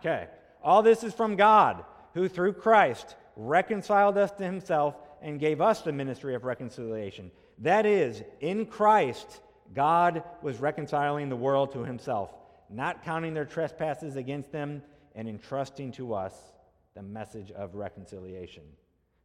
Okay. 0.00 0.26
All 0.62 0.82
this 0.82 1.04
is 1.04 1.12
from 1.12 1.36
God, 1.36 1.84
who 2.14 2.28
through 2.28 2.54
Christ 2.54 3.14
reconciled 3.36 4.16
us 4.16 4.30
to 4.32 4.42
himself 4.42 4.96
and 5.20 5.38
gave 5.38 5.60
us 5.60 5.82
the 5.82 5.92
ministry 5.92 6.34
of 6.34 6.44
reconciliation. 6.44 7.30
That 7.58 7.84
is, 7.84 8.22
in 8.40 8.64
Christ, 8.64 9.40
God 9.74 10.22
was 10.40 10.60
reconciling 10.60 11.28
the 11.28 11.36
world 11.36 11.72
to 11.72 11.84
himself, 11.84 12.30
not 12.70 13.04
counting 13.04 13.34
their 13.34 13.44
trespasses 13.44 14.16
against 14.16 14.50
them, 14.50 14.82
and 15.16 15.28
entrusting 15.28 15.90
to 15.92 16.14
us 16.14 16.34
the 16.94 17.02
message 17.02 17.50
of 17.50 17.74
reconciliation. 17.74 18.62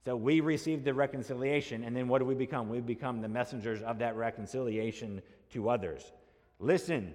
So 0.03 0.15
we 0.15 0.39
receive 0.39 0.83
the 0.83 0.95
reconciliation, 0.95 1.83
and 1.83 1.95
then 1.95 2.07
what 2.07 2.19
do 2.19 2.25
we 2.25 2.33
become? 2.33 2.69
We 2.69 2.79
become 2.79 3.21
the 3.21 3.27
messengers 3.27 3.83
of 3.83 3.99
that 3.99 4.15
reconciliation 4.15 5.21
to 5.51 5.69
others. 5.69 6.11
Listen, 6.57 7.13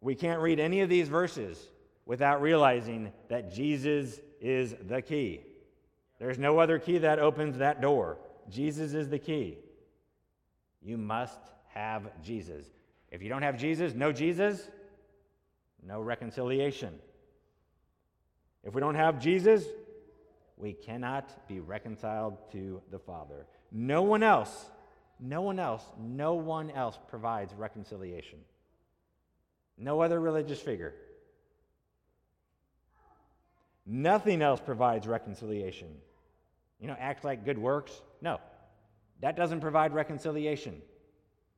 we 0.00 0.16
can't 0.16 0.40
read 0.40 0.58
any 0.58 0.80
of 0.80 0.88
these 0.88 1.08
verses 1.08 1.68
without 2.04 2.42
realizing 2.42 3.12
that 3.28 3.52
Jesus 3.52 4.20
is 4.40 4.74
the 4.88 5.00
key. 5.00 5.42
There's 6.18 6.38
no 6.38 6.58
other 6.58 6.80
key 6.80 6.98
that 6.98 7.20
opens 7.20 7.58
that 7.58 7.80
door. 7.80 8.18
Jesus 8.50 8.92
is 8.92 9.08
the 9.08 9.18
key. 9.18 9.58
You 10.82 10.98
must 10.98 11.38
have 11.68 12.10
Jesus. 12.22 12.66
If 13.12 13.22
you 13.22 13.28
don't 13.28 13.42
have 13.42 13.56
Jesus, 13.56 13.94
no 13.94 14.10
Jesus, 14.10 14.68
no 15.86 16.00
reconciliation. 16.00 16.98
If 18.64 18.74
we 18.74 18.80
don't 18.80 18.94
have 18.94 19.20
Jesus, 19.20 19.64
we 20.56 20.72
cannot 20.72 21.48
be 21.48 21.60
reconciled 21.60 22.36
to 22.52 22.80
the 22.90 22.98
Father. 22.98 23.46
No 23.72 24.02
one 24.02 24.22
else, 24.22 24.70
no 25.18 25.42
one 25.42 25.58
else, 25.58 25.82
no 25.98 26.34
one 26.34 26.70
else 26.70 26.98
provides 27.08 27.52
reconciliation. 27.54 28.38
No 29.76 30.00
other 30.00 30.20
religious 30.20 30.60
figure. 30.60 30.94
Nothing 33.84 34.42
else 34.42 34.60
provides 34.60 35.06
reconciliation. 35.06 35.88
You 36.78 36.86
know, 36.86 36.96
act 36.98 37.24
like 37.24 37.44
good 37.44 37.58
works. 37.58 37.92
No, 38.20 38.40
that 39.20 39.36
doesn't 39.36 39.60
provide 39.60 39.92
reconciliation. 39.92 40.80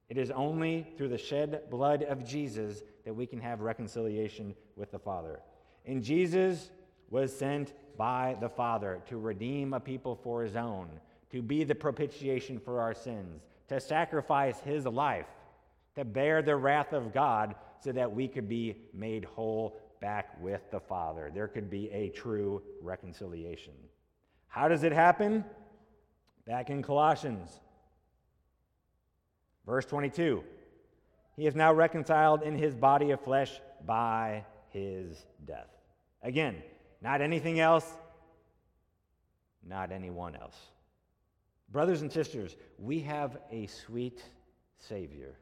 It 0.08 0.18
is 0.18 0.30
only 0.30 0.86
through 0.96 1.08
the 1.08 1.18
shed 1.18 1.62
blood 1.70 2.02
of 2.02 2.26
Jesus 2.26 2.82
that 3.04 3.14
we 3.14 3.26
can 3.26 3.40
have 3.40 3.60
reconciliation 3.60 4.54
with 4.76 4.90
the 4.90 4.98
Father. 4.98 5.40
And 5.86 6.02
Jesus 6.02 6.70
was 7.14 7.32
sent 7.32 7.72
by 7.96 8.36
the 8.40 8.48
Father 8.48 9.00
to 9.06 9.16
redeem 9.16 9.72
a 9.72 9.78
people 9.78 10.16
for 10.16 10.42
his 10.42 10.56
own, 10.56 10.88
to 11.30 11.42
be 11.42 11.62
the 11.62 11.72
propitiation 11.72 12.58
for 12.58 12.80
our 12.80 12.92
sins, 12.92 13.44
to 13.68 13.78
sacrifice 13.78 14.58
his 14.58 14.84
life, 14.84 15.28
to 15.94 16.04
bear 16.04 16.42
the 16.42 16.56
wrath 16.56 16.92
of 16.92 17.14
God 17.14 17.54
so 17.78 17.92
that 17.92 18.12
we 18.12 18.26
could 18.26 18.48
be 18.48 18.74
made 18.92 19.24
whole 19.24 19.76
back 20.00 20.36
with 20.40 20.68
the 20.72 20.80
Father. 20.80 21.30
There 21.32 21.46
could 21.46 21.70
be 21.70 21.88
a 21.92 22.08
true 22.08 22.60
reconciliation. 22.82 23.74
How 24.48 24.66
does 24.66 24.82
it 24.82 24.90
happen? 24.90 25.44
Back 26.48 26.68
in 26.68 26.82
Colossians, 26.82 27.48
verse 29.64 29.86
22. 29.86 30.42
He 31.36 31.46
is 31.46 31.54
now 31.54 31.72
reconciled 31.72 32.42
in 32.42 32.58
his 32.58 32.74
body 32.74 33.12
of 33.12 33.20
flesh 33.20 33.60
by 33.86 34.44
his 34.70 35.24
death. 35.46 35.70
Again, 36.20 36.56
not 37.04 37.20
anything 37.20 37.60
else, 37.60 37.86
not 39.62 39.92
anyone 39.92 40.34
else. 40.34 40.56
Brothers 41.70 42.00
and 42.00 42.10
sisters, 42.10 42.56
we 42.78 43.00
have 43.00 43.36
a 43.52 43.66
sweet 43.66 44.22
Savior. 44.78 45.36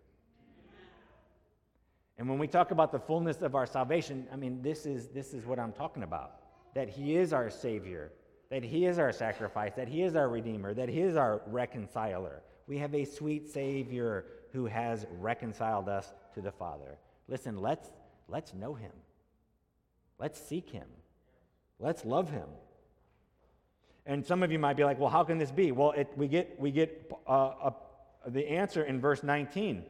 And 2.19 2.29
when 2.29 2.39
we 2.41 2.49
talk 2.49 2.73
about 2.73 2.91
the 2.91 2.99
fullness 2.99 3.43
of 3.43 3.55
our 3.55 3.67
salvation, 3.67 4.27
I 4.33 4.37
mean, 4.37 4.61
this 4.61 4.87
is, 4.87 5.07
this 5.09 5.33
is 5.33 5.47
what 5.47 5.61
I'm 5.61 5.73
talking 5.73 6.03
about 6.03 6.41
that 6.75 6.89
He 6.89 7.17
is 7.17 7.33
our 7.33 7.49
Savior, 7.49 8.11
that 8.51 8.65
He 8.65 8.87
is 8.87 8.99
our 8.99 9.13
sacrifice, 9.13 9.73
that 9.77 9.87
He 9.87 10.03
is 10.03 10.17
our 10.17 10.29
Redeemer, 10.29 10.75
that 10.75 10.89
He 10.89 11.01
is 11.01 11.17
our 11.17 11.43
reconciler. 11.47 12.43
We 12.67 12.79
have 12.79 12.95
a 12.95 13.05
sweet 13.05 13.49
Savior 13.49 14.25
who 14.53 14.67
has 14.67 15.07
reconciled 15.21 15.89
us 15.89 16.13
to 16.35 16.41
the 16.41 16.51
Father. 16.51 16.99
Listen, 17.29 17.61
let's, 17.61 17.91
let's 18.27 18.53
know 18.53 18.75
Him, 18.75 18.93
let's 20.19 20.41
seek 20.41 20.71
Him. 20.71 20.87
Let's 21.83 22.05
love 22.05 22.31
him. 22.31 22.47
And 24.07 24.25
some 24.25 24.43
of 24.43 24.53
you 24.53 24.59
might 24.59 24.77
be 24.77 24.85
like, 24.85 24.99
well, 24.99 25.11
how 25.11 25.25
can 25.25 25.39
this 25.39 25.51
be? 25.51 25.73
Well, 25.73 25.91
it, 25.93 26.09
we 26.17 26.29
get, 26.29 26.59
we 26.59 26.71
get 26.71 27.13
uh, 27.27 27.71
the 28.27 28.49
answer 28.49 28.85
in 28.85 29.01
verse 29.01 29.23
19. 29.23 29.85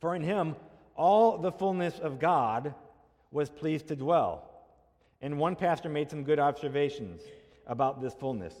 For 0.00 0.16
in 0.16 0.22
him, 0.22 0.56
all 0.96 1.38
the 1.38 1.52
fullness 1.52 1.98
of 1.98 2.18
God 2.18 2.74
was 3.30 3.50
pleased 3.50 3.88
to 3.88 3.96
dwell. 3.96 4.48
And 5.20 5.38
one 5.38 5.56
pastor 5.56 5.88
made 5.88 6.10
some 6.10 6.24
good 6.24 6.38
observations 6.38 7.20
about 7.66 8.00
this 8.00 8.14
fullness. 8.14 8.54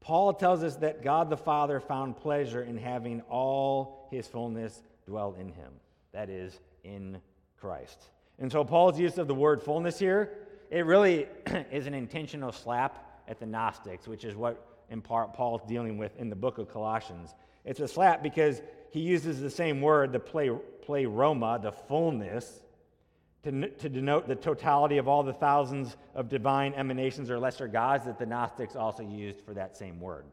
Paul 0.00 0.32
tells 0.34 0.62
us 0.62 0.76
that 0.76 1.02
God 1.02 1.30
the 1.30 1.36
Father 1.36 1.78
found 1.80 2.16
pleasure 2.16 2.62
in 2.62 2.76
having 2.76 3.20
all 3.22 4.08
his 4.10 4.26
fullness 4.26 4.82
dwell 5.06 5.36
in 5.38 5.48
him, 5.48 5.72
that 6.12 6.28
is, 6.28 6.58
in 6.82 7.20
Christ. 7.60 7.98
And 8.38 8.50
so 8.50 8.64
Paul's 8.64 8.98
use 8.98 9.18
of 9.18 9.28
the 9.28 9.34
word 9.34 9.62
fullness 9.62 9.98
here, 9.98 10.30
it 10.70 10.86
really 10.86 11.26
is 11.70 11.86
an 11.86 11.94
intentional 11.94 12.52
slap 12.52 13.22
at 13.28 13.38
the 13.38 13.46
Gnostics, 13.46 14.08
which 14.08 14.24
is 14.24 14.34
what 14.34 14.66
in 14.90 15.00
part 15.00 15.32
Paul's 15.34 15.62
dealing 15.66 15.96
with 15.96 16.16
in 16.18 16.28
the 16.28 16.36
book 16.36 16.58
of 16.58 16.70
Colossians. 16.70 17.34
It's 17.64 17.80
a 17.80 17.88
slap 17.88 18.22
because 18.22 18.60
he 18.90 19.00
uses 19.00 19.40
the 19.40 19.50
same 19.50 19.80
word, 19.80 20.12
the 20.12 20.18
play, 20.18 20.50
pleroma, 20.82 21.58
the 21.62 21.72
fullness, 21.72 22.60
to, 23.44 23.68
to 23.68 23.88
denote 23.88 24.28
the 24.28 24.36
totality 24.36 24.98
of 24.98 25.08
all 25.08 25.22
the 25.22 25.32
thousands 25.32 25.96
of 26.14 26.28
divine 26.28 26.74
emanations 26.74 27.30
or 27.30 27.38
lesser 27.38 27.66
gods 27.66 28.04
that 28.04 28.18
the 28.18 28.26
Gnostics 28.26 28.76
also 28.76 29.02
used 29.02 29.40
for 29.40 29.54
that 29.54 29.76
same 29.76 30.00
word. 30.00 30.24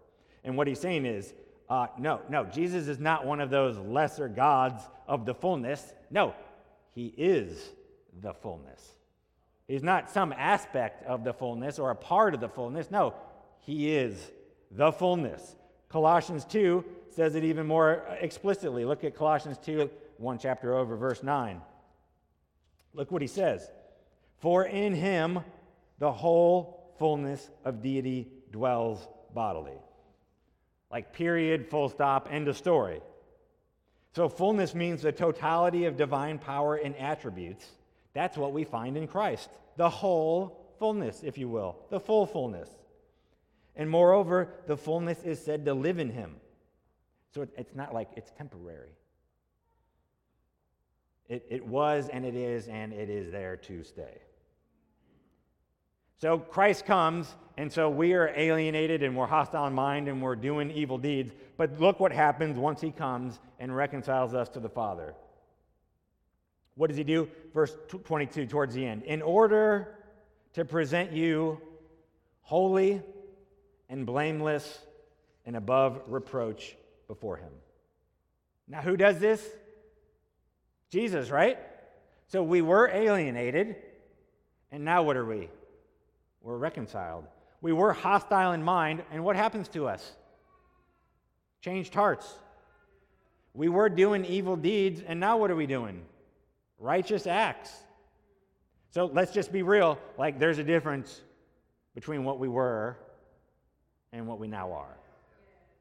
And 0.44 0.56
what 0.56 0.68
he's 0.68 0.80
saying 0.80 1.06
is, 1.06 1.34
uh, 1.70 1.88
no, 1.98 2.22
no, 2.30 2.46
Jesus 2.46 2.88
is 2.88 3.00
not 3.00 3.26
one 3.26 3.40
of 3.40 3.50
those 3.50 3.78
lesser 3.78 4.28
gods 4.28 4.84
of 5.08 5.26
the 5.26 5.34
fullness. 5.34 5.94
No, 6.12 6.34
he 6.94 7.14
is 7.18 7.74
the 8.22 8.34
fullness. 8.34 8.96
He's 9.68 9.84
not 9.84 10.10
some 10.10 10.34
aspect 10.34 11.06
of 11.06 11.24
the 11.24 11.34
fullness 11.34 11.78
or 11.78 11.92
a 11.92 11.96
part 11.96 12.34
of 12.34 12.40
the 12.40 12.50
fullness. 12.50 12.90
No, 12.90 13.14
he 13.60 13.96
is 13.96 14.32
the 14.72 14.92
fullness. 14.92 15.56
Colossians 15.90 16.46
2 16.46 16.84
says 17.12 17.36
it 17.36 17.44
even 17.44 17.68
more 17.68 18.04
explicitly. 18.20 18.86
Look 18.86 19.04
at 19.04 19.16
Colossians 19.16 19.58
2, 19.60 19.90
one 20.18 20.38
chapter 20.40 20.76
over, 20.76 20.96
verse 20.96 21.22
9. 21.24 21.62
Look 22.94 23.12
what 23.12 23.22
he 23.22 23.28
says. 23.28 23.70
For 24.38 24.66
in 24.66 24.94
him 24.94 25.40
the 26.00 26.12
whole 26.12 26.94
fullness 26.98 27.50
of 27.64 27.82
deity 27.82 28.28
dwells 28.52 29.08
bodily. 29.34 29.78
Like, 30.92 31.14
period, 31.14 31.68
full 31.68 31.90
stop, 31.90 32.30
end 32.32 32.48
of 32.48 32.58
story. 32.58 33.02
So, 34.16 34.28
fullness 34.28 34.74
means 34.74 35.04
the 35.04 35.12
totality 35.12 35.86
of 35.86 35.96
divine 35.96 36.40
power 36.40 36.76
and 36.76 36.96
attributes 36.96 37.66
that's 38.14 38.38
what 38.38 38.54
we 38.54 38.64
find 38.64 38.98
in 38.98 39.08
Christ 39.08 39.50
the 39.78 39.90
whole 39.90 40.74
fullness, 40.78 41.22
if 41.24 41.38
you 41.38 41.48
will, 41.48 41.78
the 41.90 42.00
full 42.00 42.26
fullness. 42.26 42.70
And 43.76 43.90
moreover, 43.90 44.50
the 44.68 44.76
fullness 44.76 45.24
is 45.24 45.40
said 45.40 45.64
to 45.66 45.74
live 45.74 46.00
in 46.00 46.10
him. 46.10 46.36
So 47.34 47.48
it's 47.56 47.76
not 47.76 47.94
like 47.94 48.10
it's 48.18 48.32
temporary. 48.32 48.92
It, 51.30 51.46
it 51.50 51.66
was 51.66 52.10
and 52.10 52.26
it 52.26 52.36
is 52.36 52.68
and 52.68 52.92
it 52.92 53.10
is 53.10 53.32
there 53.32 53.56
to 53.56 53.84
stay. 53.84 54.18
So 56.18 56.38
Christ 56.38 56.86
comes, 56.86 57.34
and 57.56 57.72
so 57.72 57.90
we 57.90 58.14
are 58.14 58.34
alienated 58.36 59.04
and 59.04 59.16
we're 59.16 59.28
hostile 59.28 59.68
in 59.68 59.74
mind 59.74 60.10
and 60.10 60.22
we're 60.22 60.36
doing 60.36 60.70
evil 60.72 60.98
deeds. 60.98 61.32
But 61.56 61.80
look 61.80 62.02
what 62.02 62.12
happens 62.12 62.58
once 62.58 62.82
he 62.82 62.92
comes 62.92 63.40
and 63.60 63.74
reconciles 63.74 64.34
us 64.34 64.50
to 64.50 64.60
the 64.60 64.68
Father. 64.68 65.16
What 66.80 66.88
does 66.88 66.96
he 66.96 67.04
do? 67.04 67.28
Verse 67.54 67.76
22, 68.06 68.46
towards 68.46 68.74
the 68.74 68.86
end. 68.86 69.04
In 69.04 69.22
order 69.22 69.98
to 70.54 70.64
present 70.64 71.12
you 71.12 71.60
holy 72.40 73.02
and 73.90 74.06
blameless 74.06 74.80
and 75.46 75.58
above 75.58 76.02
reproach 76.08 76.78
before 77.10 77.36
him. 77.36 77.52
Now, 78.66 78.80
who 78.80 78.96
does 78.96 79.20
this? 79.20 79.46
Jesus, 80.90 81.30
right? 81.30 81.58
So 82.28 82.44
we 82.44 82.62
were 82.62 82.88
alienated, 82.88 83.76
and 84.72 84.86
now 84.86 85.04
what 85.04 85.18
are 85.18 85.26
we? 85.26 85.50
We're 86.42 86.56
reconciled. 86.56 87.26
We 87.60 87.74
were 87.74 87.92
hostile 87.92 88.54
in 88.54 88.64
mind, 88.64 89.04
and 89.12 89.26
what 89.26 89.36
happens 89.36 89.68
to 89.70 89.90
us? 89.90 90.14
Changed 91.60 91.94
hearts. 91.94 92.34
We 93.54 93.68
were 93.68 93.90
doing 93.90 94.24
evil 94.24 94.56
deeds, 94.56 95.02
and 95.06 95.20
now 95.20 95.36
what 95.36 95.52
are 95.52 95.58
we 95.58 95.68
doing? 95.68 96.06
Righteous 96.80 97.28
acts. 97.28 97.72
So 98.92 99.06
let's 99.06 99.32
just 99.32 99.52
be 99.52 99.62
real. 99.62 100.00
Like, 100.18 100.40
there's 100.40 100.58
a 100.58 100.64
difference 100.64 101.22
between 101.94 102.24
what 102.24 102.40
we 102.40 102.48
were 102.48 102.98
and 104.12 104.28
what 104.28 104.40
we 104.40 104.48
now 104.48 104.72
are. 104.74 104.98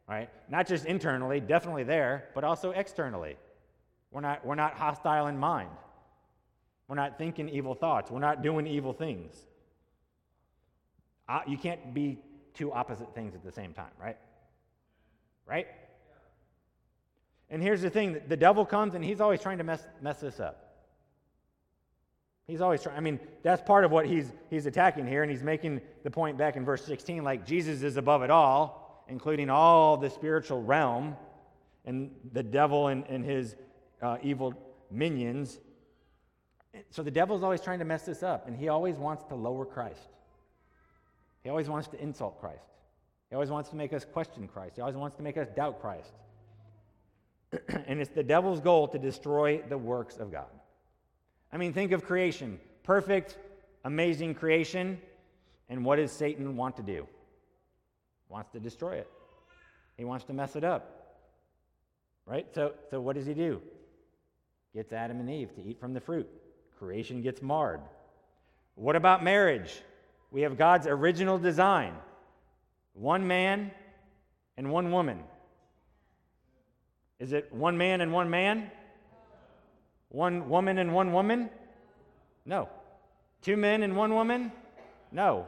Right? 0.08 0.28
Not 0.48 0.66
just 0.66 0.86
internally, 0.86 1.40
definitely 1.40 1.84
there, 1.84 2.28
but 2.34 2.44
also 2.44 2.70
externally. 2.70 3.36
We're 4.10 4.22
not, 4.22 4.44
we're 4.44 4.54
not 4.54 4.74
hostile 4.74 5.26
in 5.26 5.38
mind. 5.38 5.70
We're 6.86 6.96
not 6.96 7.18
thinking 7.18 7.48
evil 7.48 7.74
thoughts. 7.74 8.10
We're 8.10 8.20
not 8.20 8.42
doing 8.42 8.66
evil 8.66 8.92
things. 8.92 9.36
Uh, 11.28 11.40
you 11.46 11.58
can't 11.58 11.92
be 11.92 12.18
two 12.54 12.72
opposite 12.72 13.14
things 13.14 13.34
at 13.34 13.44
the 13.44 13.52
same 13.52 13.74
time, 13.74 13.90
right? 14.00 14.16
Right? 15.46 15.66
And 17.50 17.62
here's 17.62 17.82
the 17.82 17.90
thing 17.90 18.20
the 18.28 18.36
devil 18.36 18.64
comes 18.64 18.94
and 18.94 19.04
he's 19.04 19.20
always 19.20 19.40
trying 19.40 19.58
to 19.58 19.64
mess, 19.64 19.86
mess 20.00 20.20
this 20.20 20.40
up. 20.40 20.67
He's 22.48 22.62
always 22.62 22.82
trying. 22.82 22.96
I 22.96 23.00
mean, 23.00 23.20
that's 23.42 23.60
part 23.62 23.84
of 23.84 23.92
what 23.92 24.06
he's, 24.06 24.32
he's 24.48 24.64
attacking 24.64 25.06
here, 25.06 25.22
and 25.22 25.30
he's 25.30 25.42
making 25.42 25.82
the 26.02 26.10
point 26.10 26.38
back 26.38 26.56
in 26.56 26.64
verse 26.64 26.82
16 26.84 27.22
like 27.22 27.46
Jesus 27.46 27.82
is 27.82 27.98
above 27.98 28.22
it 28.22 28.30
all, 28.30 29.04
including 29.06 29.50
all 29.50 29.98
the 29.98 30.08
spiritual 30.08 30.62
realm, 30.62 31.14
and 31.84 32.10
the 32.32 32.42
devil 32.42 32.88
and, 32.88 33.04
and 33.06 33.22
his 33.22 33.54
uh, 34.00 34.16
evil 34.22 34.54
minions. 34.90 35.60
So 36.90 37.02
the 37.02 37.10
devil's 37.10 37.42
always 37.42 37.60
trying 37.60 37.80
to 37.80 37.84
mess 37.84 38.02
this 38.02 38.22
up, 38.22 38.48
and 38.48 38.56
he 38.56 38.68
always 38.68 38.96
wants 38.96 39.24
to 39.24 39.34
lower 39.34 39.66
Christ. 39.66 40.08
He 41.44 41.50
always 41.50 41.68
wants 41.68 41.88
to 41.88 42.02
insult 42.02 42.40
Christ. 42.40 42.64
He 43.28 43.34
always 43.34 43.50
wants 43.50 43.68
to 43.70 43.76
make 43.76 43.92
us 43.92 44.06
question 44.06 44.48
Christ. 44.48 44.76
He 44.76 44.80
always 44.80 44.96
wants 44.96 45.16
to 45.16 45.22
make 45.22 45.36
us 45.36 45.48
doubt 45.54 45.82
Christ. 45.82 46.12
and 47.86 48.00
it's 48.00 48.10
the 48.10 48.22
devil's 48.22 48.60
goal 48.60 48.88
to 48.88 48.98
destroy 48.98 49.60
the 49.68 49.76
works 49.76 50.16
of 50.16 50.32
God. 50.32 50.48
I 51.52 51.56
mean, 51.56 51.72
think 51.72 51.92
of 51.92 52.04
creation 52.04 52.58
perfect, 52.82 53.36
amazing 53.84 54.34
creation. 54.34 54.98
And 55.68 55.84
what 55.84 55.96
does 55.96 56.10
Satan 56.10 56.56
want 56.56 56.76
to 56.78 56.82
do? 56.82 57.06
Wants 58.30 58.50
to 58.52 58.60
destroy 58.60 58.92
it. 58.92 59.10
He 59.98 60.04
wants 60.04 60.24
to 60.24 60.32
mess 60.32 60.56
it 60.56 60.64
up. 60.64 61.16
Right? 62.24 62.46
So, 62.54 62.72
so 62.90 63.00
what 63.00 63.14
does 63.14 63.26
he 63.26 63.34
do? 63.34 63.60
Gets 64.74 64.94
Adam 64.94 65.20
and 65.20 65.28
Eve 65.28 65.54
to 65.56 65.62
eat 65.62 65.78
from 65.78 65.92
the 65.92 66.00
fruit. 66.00 66.26
Creation 66.78 67.20
gets 67.20 67.42
marred. 67.42 67.80
What 68.74 68.96
about 68.96 69.22
marriage? 69.22 69.82
We 70.30 70.42
have 70.42 70.56
God's 70.56 70.86
original 70.86 71.38
design 71.38 71.94
one 72.94 73.26
man 73.26 73.70
and 74.56 74.70
one 74.70 74.90
woman. 74.90 75.22
Is 77.20 77.32
it 77.32 77.52
one 77.52 77.76
man 77.76 78.00
and 78.00 78.12
one 78.12 78.30
man? 78.30 78.70
One 80.10 80.48
woman 80.48 80.78
and 80.78 80.94
one 80.94 81.12
woman? 81.12 81.50
No. 82.46 82.68
Two 83.42 83.56
men 83.56 83.82
and 83.82 83.96
one 83.96 84.14
woman? 84.14 84.52
No. 85.12 85.46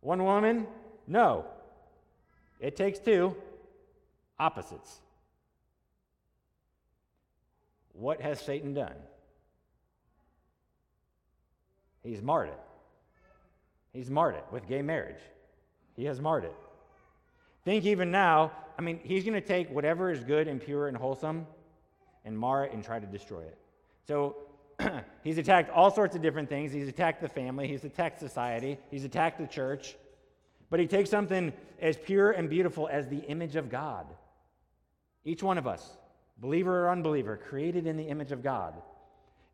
One 0.00 0.22
woman? 0.24 0.66
No. 1.06 1.46
It 2.60 2.76
takes 2.76 2.98
two 2.98 3.34
opposites. 4.38 5.00
What 7.92 8.20
has 8.20 8.40
Satan 8.40 8.74
done? 8.74 8.94
He's 12.02 12.22
marred 12.22 12.48
it. 12.48 12.60
He's 13.92 14.10
marred 14.10 14.36
it 14.36 14.44
with 14.50 14.66
gay 14.68 14.82
marriage. 14.82 15.20
He 15.96 16.04
has 16.04 16.20
marred 16.20 16.44
it. 16.44 16.56
Think 17.64 17.84
even 17.84 18.10
now, 18.10 18.52
I 18.78 18.82
mean, 18.82 19.00
he's 19.02 19.24
going 19.24 19.34
to 19.34 19.46
take 19.46 19.68
whatever 19.70 20.10
is 20.10 20.24
good 20.24 20.48
and 20.48 20.60
pure 20.60 20.88
and 20.88 20.96
wholesome 20.96 21.46
and 22.30 22.38
mar 22.38 22.64
it 22.64 22.72
and 22.72 22.84
try 22.84 23.00
to 23.00 23.06
destroy 23.06 23.40
it. 23.40 23.58
So 24.06 24.36
he's 25.24 25.36
attacked 25.36 25.68
all 25.70 25.90
sorts 25.90 26.14
of 26.14 26.22
different 26.22 26.48
things. 26.48 26.72
He's 26.72 26.88
attacked 26.88 27.20
the 27.20 27.28
family, 27.28 27.66
he's 27.66 27.84
attacked 27.84 28.20
society, 28.20 28.78
he's 28.90 29.04
attacked 29.04 29.38
the 29.38 29.46
church. 29.46 29.96
But 30.70 30.78
he 30.78 30.86
takes 30.86 31.10
something 31.10 31.52
as 31.80 31.96
pure 31.96 32.30
and 32.30 32.48
beautiful 32.48 32.88
as 32.90 33.08
the 33.08 33.18
image 33.18 33.56
of 33.56 33.68
God. 33.68 34.06
Each 35.24 35.42
one 35.42 35.58
of 35.58 35.66
us, 35.66 35.96
believer 36.38 36.86
or 36.86 36.90
unbeliever, 36.90 37.36
created 37.36 37.88
in 37.88 37.96
the 37.96 38.04
image 38.04 38.30
of 38.30 38.42
God. 38.42 38.74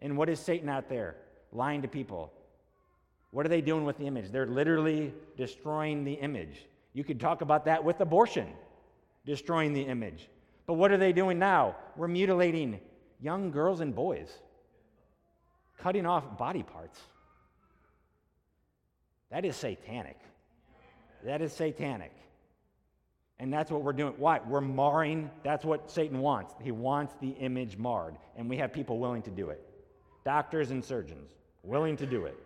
And 0.02 0.18
what 0.18 0.28
is 0.28 0.38
Satan 0.38 0.68
out 0.68 0.90
there? 0.90 1.16
Lying 1.52 1.80
to 1.82 1.88
people. 1.88 2.30
What 3.30 3.46
are 3.46 3.48
they 3.48 3.62
doing 3.62 3.86
with 3.86 3.96
the 3.96 4.06
image? 4.06 4.30
They're 4.30 4.46
literally 4.46 5.14
destroying 5.38 6.04
the 6.04 6.12
image. 6.12 6.66
You 6.92 7.02
could 7.02 7.18
talk 7.18 7.40
about 7.40 7.64
that 7.64 7.82
with 7.82 8.00
abortion, 8.00 8.48
destroying 9.24 9.72
the 9.72 9.82
image. 9.82 10.28
But 10.66 10.74
what 10.74 10.90
are 10.92 10.96
they 10.96 11.12
doing 11.12 11.38
now? 11.38 11.76
We're 11.96 12.08
mutilating 12.08 12.80
young 13.20 13.50
girls 13.50 13.80
and 13.80 13.94
boys, 13.94 14.28
cutting 15.78 16.06
off 16.06 16.36
body 16.36 16.62
parts. 16.62 17.00
That 19.30 19.44
is 19.44 19.56
satanic. 19.56 20.18
That 21.24 21.42
is 21.42 21.52
satanic. 21.52 22.12
And 23.38 23.52
that's 23.52 23.70
what 23.70 23.82
we're 23.82 23.92
doing. 23.92 24.14
Why? 24.16 24.40
We're 24.46 24.60
marring. 24.60 25.30
That's 25.42 25.64
what 25.64 25.90
Satan 25.90 26.20
wants. 26.20 26.54
He 26.62 26.70
wants 26.70 27.14
the 27.20 27.30
image 27.30 27.76
marred. 27.76 28.16
And 28.36 28.48
we 28.48 28.56
have 28.56 28.72
people 28.72 28.98
willing 28.98 29.22
to 29.22 29.30
do 29.30 29.50
it 29.50 29.62
doctors 30.26 30.72
and 30.72 30.84
surgeons 30.84 31.30
willing 31.62 31.96
to 31.96 32.04
do 32.04 32.26
it. 32.26 32.36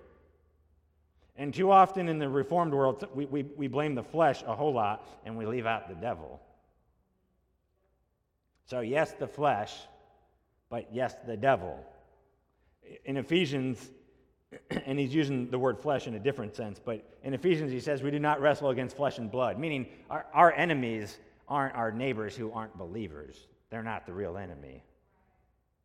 And 1.37 1.53
too 1.55 1.71
often 1.73 2.09
in 2.09 2.19
the 2.19 2.29
Reformed 2.29 2.75
world, 2.75 3.09
we, 3.15 3.25
we, 3.25 3.43
we 3.43 3.69
blame 3.69 3.95
the 3.95 4.03
flesh 4.03 4.43
a 4.47 4.55
whole 4.55 4.75
lot 4.75 5.09
and 5.25 5.37
we 5.37 5.47
leave 5.47 5.65
out 5.65 5.89
the 5.89 5.95
devil. 5.95 6.41
So, 8.67 8.81
yes, 8.81 9.13
the 9.13 9.27
flesh, 9.27 9.75
but 10.69 10.89
yes, 10.93 11.15
the 11.27 11.37
devil. 11.37 11.85
In 13.05 13.17
Ephesians, 13.17 13.91
and 14.87 14.99
he's 14.99 15.15
using 15.15 15.51
the 15.51 15.59
word 15.59 15.79
flesh 15.79 16.07
in 16.07 16.15
a 16.15 16.19
different 16.19 16.55
sense, 16.55 16.81
but 16.83 17.05
in 17.23 17.35
Ephesians 17.35 17.73
he 17.73 17.81
says, 17.81 18.03
We 18.03 18.11
do 18.11 18.19
not 18.19 18.41
wrestle 18.41 18.71
against 18.71 18.97
flesh 18.97 19.19
and 19.19 19.31
blood, 19.31 19.59
meaning 19.59 19.87
our, 20.09 20.27
our 20.33 20.53
enemies 20.53 21.19
aren't 21.49 21.75
our 21.75 21.91
neighbors 21.91 22.37
who 22.37 22.53
aren't 22.53 22.77
believers. 22.79 23.47
They're 23.71 23.83
not 23.83 24.07
the 24.07 24.13
real 24.13 24.37
enemy. 24.37 24.85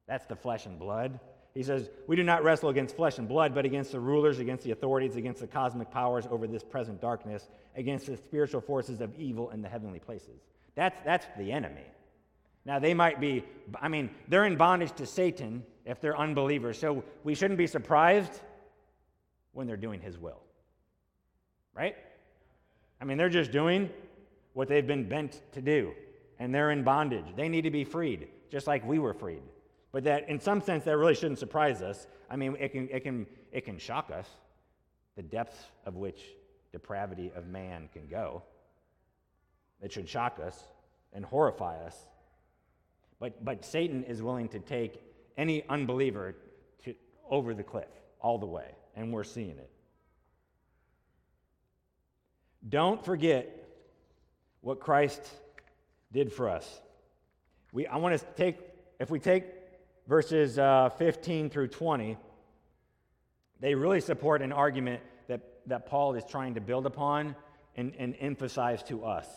That's 0.07 0.25
the 0.25 0.35
flesh 0.35 0.65
and 0.65 0.77
blood. 0.77 1.19
He 1.53 1.63
says, 1.63 1.89
We 2.07 2.15
do 2.15 2.23
not 2.23 2.43
wrestle 2.43 2.69
against 2.69 2.95
flesh 2.95 3.17
and 3.17 3.27
blood, 3.27 3.55
but 3.55 3.65
against 3.65 3.91
the 3.91 3.99
rulers, 3.99 4.39
against 4.39 4.63
the 4.63 4.71
authorities, 4.71 5.15
against 5.15 5.41
the 5.41 5.47
cosmic 5.47 5.89
powers 5.89 6.25
over 6.29 6.47
this 6.47 6.63
present 6.63 7.01
darkness, 7.01 7.47
against 7.75 8.07
the 8.07 8.17
spiritual 8.17 8.61
forces 8.61 9.01
of 9.01 9.17
evil 9.17 9.49
in 9.51 9.61
the 9.61 9.69
heavenly 9.69 9.99
places. 9.99 10.41
That's, 10.75 10.99
that's 11.05 11.25
the 11.37 11.51
enemy. 11.51 11.85
Now, 12.65 12.79
they 12.79 12.93
might 12.93 13.21
be, 13.21 13.43
I 13.79 13.87
mean, 13.87 14.09
they're 14.27 14.45
in 14.45 14.57
bondage 14.57 14.91
to 14.93 15.05
Satan 15.05 15.63
if 15.85 16.01
they're 16.01 16.17
unbelievers. 16.17 16.79
So 16.79 17.03
we 17.23 17.35
shouldn't 17.35 17.59
be 17.59 17.67
surprised 17.67 18.41
when 19.53 19.67
they're 19.67 19.77
doing 19.77 20.01
his 20.01 20.17
will. 20.17 20.41
Right? 21.75 21.95
I 22.99 23.05
mean, 23.05 23.17
they're 23.17 23.29
just 23.29 23.51
doing 23.51 23.89
what 24.53 24.67
they've 24.67 24.87
been 24.87 25.07
bent 25.07 25.41
to 25.51 25.61
do, 25.61 25.93
and 26.39 26.53
they're 26.53 26.71
in 26.71 26.83
bondage. 26.83 27.25
They 27.35 27.49
need 27.49 27.63
to 27.63 27.71
be 27.71 27.83
freed, 27.83 28.29
just 28.49 28.67
like 28.67 28.85
we 28.85 28.99
were 28.99 29.13
freed. 29.13 29.43
But 29.91 30.05
that, 30.05 30.27
in 30.29 30.39
some 30.39 30.61
sense, 30.61 30.85
that 30.85 30.97
really 30.97 31.15
shouldn't 31.15 31.39
surprise 31.39 31.81
us. 31.81 32.07
I 32.29 32.35
mean, 32.35 32.55
it 32.59 32.69
can, 32.71 32.89
it 32.89 33.01
can, 33.01 33.27
it 33.51 33.65
can 33.65 33.77
shock 33.77 34.09
us, 34.11 34.27
the 35.15 35.23
depths 35.23 35.65
of 35.85 35.95
which 35.95 36.21
depravity 36.71 37.31
of 37.35 37.47
man 37.47 37.89
can 37.93 38.07
go. 38.07 38.43
It 39.81 39.91
should 39.91 40.09
shock 40.09 40.39
us 40.43 40.57
and 41.13 41.23
horrify 41.23 41.77
us. 41.77 41.95
But, 43.19 43.43
but 43.43 43.65
Satan 43.65 44.03
is 44.03 44.21
willing 44.21 44.49
to 44.49 44.59
take 44.59 45.01
any 45.37 45.63
unbeliever 45.67 46.35
to, 46.83 46.95
over 47.29 47.53
the 47.53 47.63
cliff 47.63 47.89
all 48.19 48.37
the 48.37 48.45
way, 48.45 48.67
and 48.95 49.11
we're 49.13 49.23
seeing 49.23 49.57
it. 49.57 49.69
Don't 52.67 53.03
forget 53.03 53.67
what 54.61 54.79
Christ 54.79 55.21
did 56.11 56.33
for 56.33 56.49
us. 56.49 56.81
We, 57.71 57.85
I 57.85 57.97
want 57.97 58.17
to 58.19 58.25
take, 58.35 58.57
if 58.99 59.09
we 59.09 59.19
take 59.19 59.45
verses 60.07 60.57
uh, 60.57 60.89
15 60.97 61.49
through 61.49 61.67
20, 61.67 62.17
they 63.59 63.75
really 63.75 64.01
support 64.01 64.41
an 64.41 64.51
argument 64.51 65.01
that, 65.27 65.41
that 65.67 65.85
Paul 65.85 66.15
is 66.15 66.23
trying 66.23 66.55
to 66.55 66.61
build 66.61 66.85
upon 66.85 67.35
and, 67.75 67.93
and 67.97 68.15
emphasize 68.19 68.81
to 68.83 69.05
us. 69.05 69.27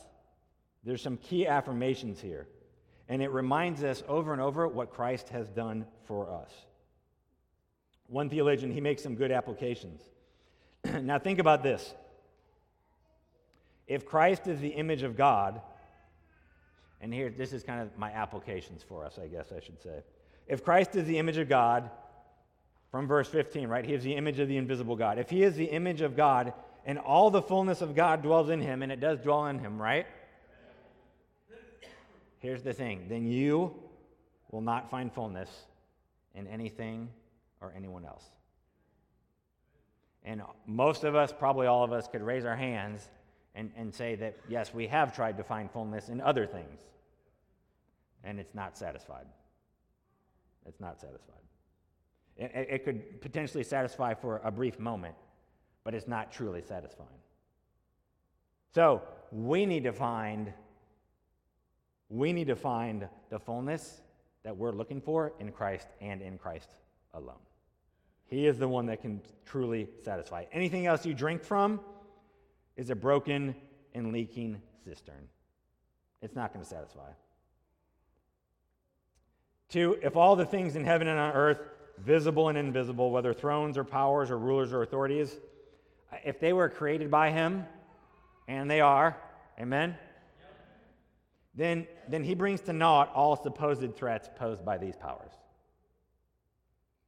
There's 0.85 1.03
some 1.03 1.17
key 1.19 1.47
affirmations 1.47 2.21
here. 2.21 2.47
And 3.09 3.23
it 3.23 3.31
reminds 3.31 3.83
us 3.83 4.03
over 4.09 4.33
and 4.33 4.43
over 4.43 4.69
what 4.69 4.91
Christ 4.91 5.31
has 5.31 5.49
done 5.49 5.87
for 6.05 6.31
us. 6.31 6.51
One 8.07 8.29
theologian, 8.29 8.71
he 8.71 8.81
makes 8.81 9.03
some 9.03 9.15
good 9.15 9.31
applications. 9.31 10.03
now, 10.85 11.19
think 11.19 11.39
about 11.39 11.63
this. 11.63 11.95
If 13.87 14.05
Christ 14.05 14.47
is 14.47 14.61
the 14.61 14.69
image 14.69 15.03
of 15.03 15.17
God, 15.17 15.61
and 17.01 17.13
here, 17.13 17.31
this 17.31 17.53
is 17.53 17.63
kind 17.63 17.81
of 17.81 17.97
my 17.97 18.11
applications 18.11 18.83
for 18.83 19.05
us, 19.05 19.19
I 19.23 19.29
guess 19.29 19.53
I 19.57 19.61
should 19.61 19.81
say. 19.81 20.03
If 20.47 20.65
Christ 20.65 20.97
is 20.97 21.07
the 21.07 21.19
image 21.19 21.39
of 21.39 21.49
God, 21.49 21.91
from 22.91 23.07
verse 23.07 23.29
15, 23.29 23.69
right? 23.69 23.85
He 23.85 23.95
is 23.95 24.03
the 24.03 24.15
image 24.15 24.39
of 24.39 24.49
the 24.49 24.57
invisible 24.57 24.97
God. 24.97 25.19
If 25.19 25.31
he 25.31 25.43
is 25.43 25.55
the 25.55 25.67
image 25.67 26.01
of 26.01 26.17
God 26.17 26.53
and 26.87 26.99
all 26.99 27.31
the 27.31 27.43
fullness 27.43 27.83
of 27.83 27.95
God 27.95 28.23
dwells 28.23 28.49
in 28.49 28.61
him, 28.61 28.83
and 28.83 28.91
it 28.91 29.01
does 29.01 29.21
dwell 29.21 29.47
in 29.47 29.59
him, 29.59 29.81
right? 29.81 30.07
Here's 32.39 32.63
the 32.63 32.73
thing 32.73 33.07
then 33.09 33.27
you 33.27 33.75
will 34.51 34.61
not 34.61 34.91
find 34.91 35.13
fullness 35.13 35.49
in 36.35 36.47
anything 36.47 37.09
or 37.61 37.73
anyone 37.77 38.05
else. 38.05 38.25
And 40.25 40.43
most 40.67 41.05
of 41.05 41.15
us, 41.15 41.33
probably 41.33 41.67
all 41.67 41.85
of 41.85 41.93
us, 41.93 42.07
could 42.07 42.23
raise 42.23 42.45
our 42.45 42.57
hands 42.57 43.09
and, 43.55 43.71
and 43.77 43.95
say 43.95 44.15
that, 44.17 44.37
yes, 44.49 44.75
we 44.75 44.87
have 44.87 45.15
tried 45.15 45.37
to 45.39 45.45
find 45.45 45.71
fullness 45.71 46.09
in 46.09 46.21
other 46.21 46.47
things. 46.47 46.83
And 48.25 48.39
it's 48.39 48.55
not 48.55 48.77
satisfied. 48.77 49.27
It's 50.67 50.81
not 50.81 51.01
satisfied. 51.01 51.35
It, 52.37 52.53
it 52.55 52.85
could 52.85 53.21
potentially 53.21 53.65
satisfy 53.65 54.15
for 54.15 54.41
a 54.45 54.51
brief 54.51 54.79
moment, 54.79 55.15
but 55.83 55.95
it's 55.95 56.07
not 56.07 56.31
truly 56.31 56.63
satisfying. 56.63 57.09
So 58.75 59.03
we 59.33 59.67
need 59.67 59.85
to 59.85 59.93
find 59.93 60.53
we 62.09 62.33
need 62.33 62.47
to 62.47 62.57
find 62.57 63.09
the 63.31 63.39
fullness 63.39 64.01
that 64.43 64.57
we're 64.57 64.73
looking 64.73 65.01
for 65.01 65.33
in 65.41 65.53
Christ 65.53 65.89
and 66.01 66.23
in 66.23 66.39
Christ 66.39 66.71
alone. 67.15 67.37
He 68.27 68.47
is 68.47 68.59
the 68.59 68.69
one 68.69 68.87
that 68.87 69.03
can 69.03 69.21
truly 69.47 69.89
satisfy. 70.05 70.45
Anything 70.53 70.87
else 70.87 71.05
you 71.05 71.15
drink 71.15 71.43
from 71.43 71.81
is 72.77 72.91
a 72.91 72.95
broken 72.95 73.55
and 73.95 74.13
leaking 74.13 74.61
cistern. 74.85 75.29
It's 76.23 76.35
not 76.35 76.53
going 76.53 76.65
to 76.65 76.69
satisfy. 76.69 77.11
Two, 79.69 79.99
if 80.03 80.17
all 80.17 80.37
the 80.37 80.47
things 80.47 80.77
in 80.77 80.85
heaven 80.85 81.09
and 81.09 81.19
on 81.19 81.33
earth, 81.35 81.59
visible 81.99 82.49
and 82.49 82.57
invisible, 82.57 83.11
whether 83.11 83.35
thrones 83.35 83.77
or 83.77 83.85
powers 83.85 84.31
or 84.31 84.39
rulers 84.39 84.73
or 84.73 84.83
authorities, 84.83 85.37
if 86.25 86.41
they 86.41 86.53
were 86.53 86.69
created 86.69 87.11
by 87.11 87.31
him, 87.31 87.67
and 88.47 88.71
they 88.71 88.81
are, 88.81 89.17
amen, 89.61 89.97
then, 91.59 91.89
then 92.09 92.23
he 92.23 92.37
brings 92.37 92.61
to 92.63 92.73
naught 92.73 93.11
all 93.17 93.35
supposed 93.35 93.97
threats 93.97 94.31
posed 94.37 94.65
by 94.65 94.79
these 94.79 94.95
powers. 94.95 95.33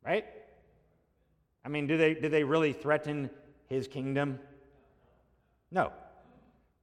Right? 0.05 0.27
I 1.65 1.69
mean, 1.69 1.87
do 1.87 1.97
they, 1.97 2.15
do 2.15 2.29
they 2.29 2.43
really 2.43 2.73
threaten 2.73 3.31
his 3.69 3.87
kingdom? 3.87 4.41
No. 5.71 5.93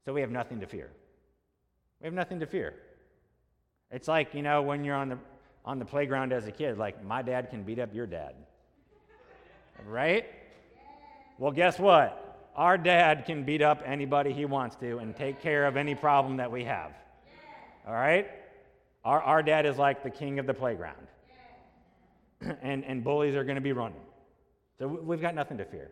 So 0.05 0.13
we 0.13 0.21
have 0.21 0.31
nothing 0.31 0.61
to 0.61 0.65
fear. 0.65 0.89
We 1.99 2.05
have 2.05 2.13
nothing 2.13 2.39
to 2.39 2.45
fear. 2.45 2.73
It's 3.91 4.07
like, 4.07 4.33
you 4.33 4.43
know, 4.43 4.61
when 4.61 4.85
you're 4.85 4.95
on 4.95 5.09
the, 5.09 5.17
on 5.65 5.77
the 5.77 5.85
playground 5.85 6.31
as 6.31 6.47
a 6.47 6.51
kid, 6.51 6.77
like, 6.77 7.03
my 7.03 7.21
dad 7.21 7.49
can 7.49 7.63
beat 7.63 7.79
up 7.79 7.93
your 7.93 8.07
dad. 8.07 8.35
Right? 9.85 10.25
Well, 11.37 11.51
guess 11.51 11.79
what? 11.79 12.49
Our 12.55 12.77
dad 12.77 13.25
can 13.25 13.43
beat 13.43 13.61
up 13.61 13.81
anybody 13.85 14.31
he 14.31 14.45
wants 14.45 14.77
to 14.77 14.99
and 14.99 15.13
take 15.13 15.41
care 15.41 15.67
of 15.67 15.75
any 15.75 15.95
problem 15.95 16.37
that 16.37 16.49
we 16.49 16.63
have. 16.63 16.93
All 17.87 17.93
right? 17.93 18.27
Our, 19.05 19.21
our 19.21 19.41
dad 19.41 19.65
is 19.65 19.77
like 19.77 20.03
the 20.03 20.09
king 20.09 20.39
of 20.39 20.45
the 20.45 20.53
playground. 20.53 21.07
and, 22.61 22.83
and 22.83 23.03
bullies 23.03 23.35
are 23.35 23.43
going 23.43 23.55
to 23.55 23.61
be 23.61 23.71
running. 23.71 24.01
So 24.77 24.87
we've 24.87 25.21
got 25.21 25.33
nothing 25.33 25.57
to 25.57 25.65
fear. 25.65 25.89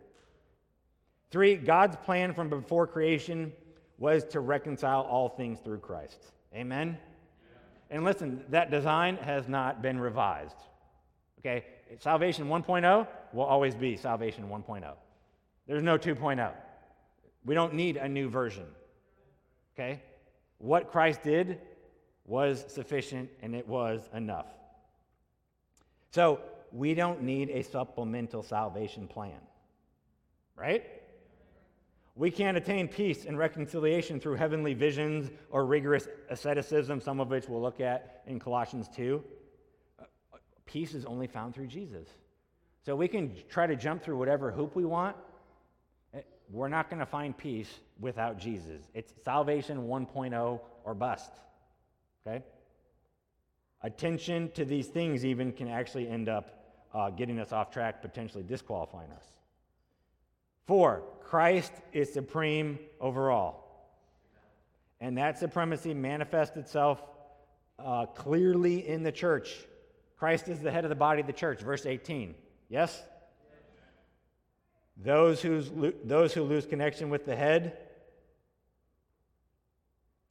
Three, 1.30 1.56
God's 1.56 1.96
plan 1.96 2.34
from 2.34 2.48
before 2.48 2.86
creation 2.86 3.52
was 3.98 4.24
to 4.24 4.40
reconcile 4.40 5.00
all 5.02 5.30
things 5.30 5.58
through 5.60 5.78
Christ. 5.78 6.32
Amen? 6.54 6.98
And 7.90 8.04
listen, 8.04 8.44
that 8.50 8.70
design 8.70 9.16
has 9.16 9.48
not 9.48 9.80
been 9.80 9.98
revised. 9.98 10.56
Okay? 11.40 11.64
Salvation 11.98 12.46
1.0 12.48 13.06
will 13.32 13.44
always 13.44 13.74
be 13.74 13.96
Salvation 13.96 14.48
1.0. 14.48 14.92
There's 15.66 15.82
no 15.82 15.96
2.0. 15.96 16.52
We 17.44 17.54
don't 17.54 17.74
need 17.74 17.96
a 17.96 18.08
new 18.08 18.28
version. 18.28 18.66
Okay? 19.74 20.02
What 20.58 20.90
Christ 20.90 21.22
did 21.22 21.60
was 22.26 22.64
sufficient 22.68 23.30
and 23.42 23.54
it 23.54 23.66
was 23.66 24.08
enough. 24.14 24.46
So 26.10 26.40
we 26.72 26.94
don't 26.94 27.22
need 27.22 27.50
a 27.50 27.62
supplemental 27.62 28.42
salvation 28.42 29.06
plan, 29.06 29.40
right? 30.56 30.84
We 32.16 32.30
can't 32.30 32.56
attain 32.56 32.88
peace 32.88 33.26
and 33.26 33.38
reconciliation 33.38 34.18
through 34.18 34.36
heavenly 34.36 34.72
visions 34.72 35.30
or 35.50 35.66
rigorous 35.66 36.08
asceticism, 36.30 37.00
some 37.00 37.20
of 37.20 37.28
which 37.28 37.48
we'll 37.48 37.60
look 37.60 37.80
at 37.80 38.22
in 38.26 38.38
Colossians 38.38 38.88
2. 38.96 39.22
Peace 40.64 40.94
is 40.94 41.04
only 41.04 41.26
found 41.26 41.54
through 41.54 41.66
Jesus. 41.66 42.08
So 42.84 42.96
we 42.96 43.08
can 43.08 43.34
try 43.48 43.66
to 43.66 43.76
jump 43.76 44.02
through 44.02 44.16
whatever 44.16 44.50
hoop 44.50 44.74
we 44.74 44.84
want. 44.84 45.16
Eh, 46.14 46.20
we're 46.50 46.68
not 46.68 46.88
going 46.88 47.00
to 47.00 47.06
find 47.06 47.36
peace 47.36 47.68
without 48.00 48.38
Jesus. 48.38 48.82
It's 48.94 49.12
salvation 49.24 49.86
1.0 49.86 50.60
or 50.84 50.94
bust. 50.94 51.32
Okay? 52.26 52.44
Attention 53.82 54.50
to 54.52 54.64
these 54.64 54.88
things, 54.88 55.24
even, 55.24 55.52
can 55.52 55.68
actually 55.68 56.08
end 56.08 56.28
up 56.28 56.88
uh, 56.92 57.10
getting 57.10 57.38
us 57.38 57.52
off 57.52 57.70
track, 57.70 58.02
potentially 58.02 58.42
disqualifying 58.42 59.10
us. 59.12 59.24
Four, 60.66 61.02
Christ 61.20 61.72
is 61.92 62.12
supreme 62.12 62.78
over 63.00 63.30
all. 63.30 63.62
And 65.00 65.18
that 65.18 65.38
supremacy 65.38 65.94
manifests 65.94 66.56
itself 66.56 67.02
uh, 67.78 68.06
clearly 68.06 68.88
in 68.88 69.02
the 69.02 69.12
church. 69.12 69.54
Christ 70.18 70.48
is 70.48 70.60
the 70.60 70.70
head 70.70 70.84
of 70.84 70.88
the 70.88 70.96
body 70.96 71.20
of 71.20 71.26
the 71.26 71.32
church, 71.32 71.60
verse 71.60 71.84
18. 71.84 72.34
Yes? 72.68 73.02
Those, 74.96 75.42
who's, 75.42 75.70
those 76.02 76.32
who 76.32 76.42
lose 76.42 76.64
connection 76.64 77.10
with 77.10 77.26
the 77.26 77.36
head 77.36 77.76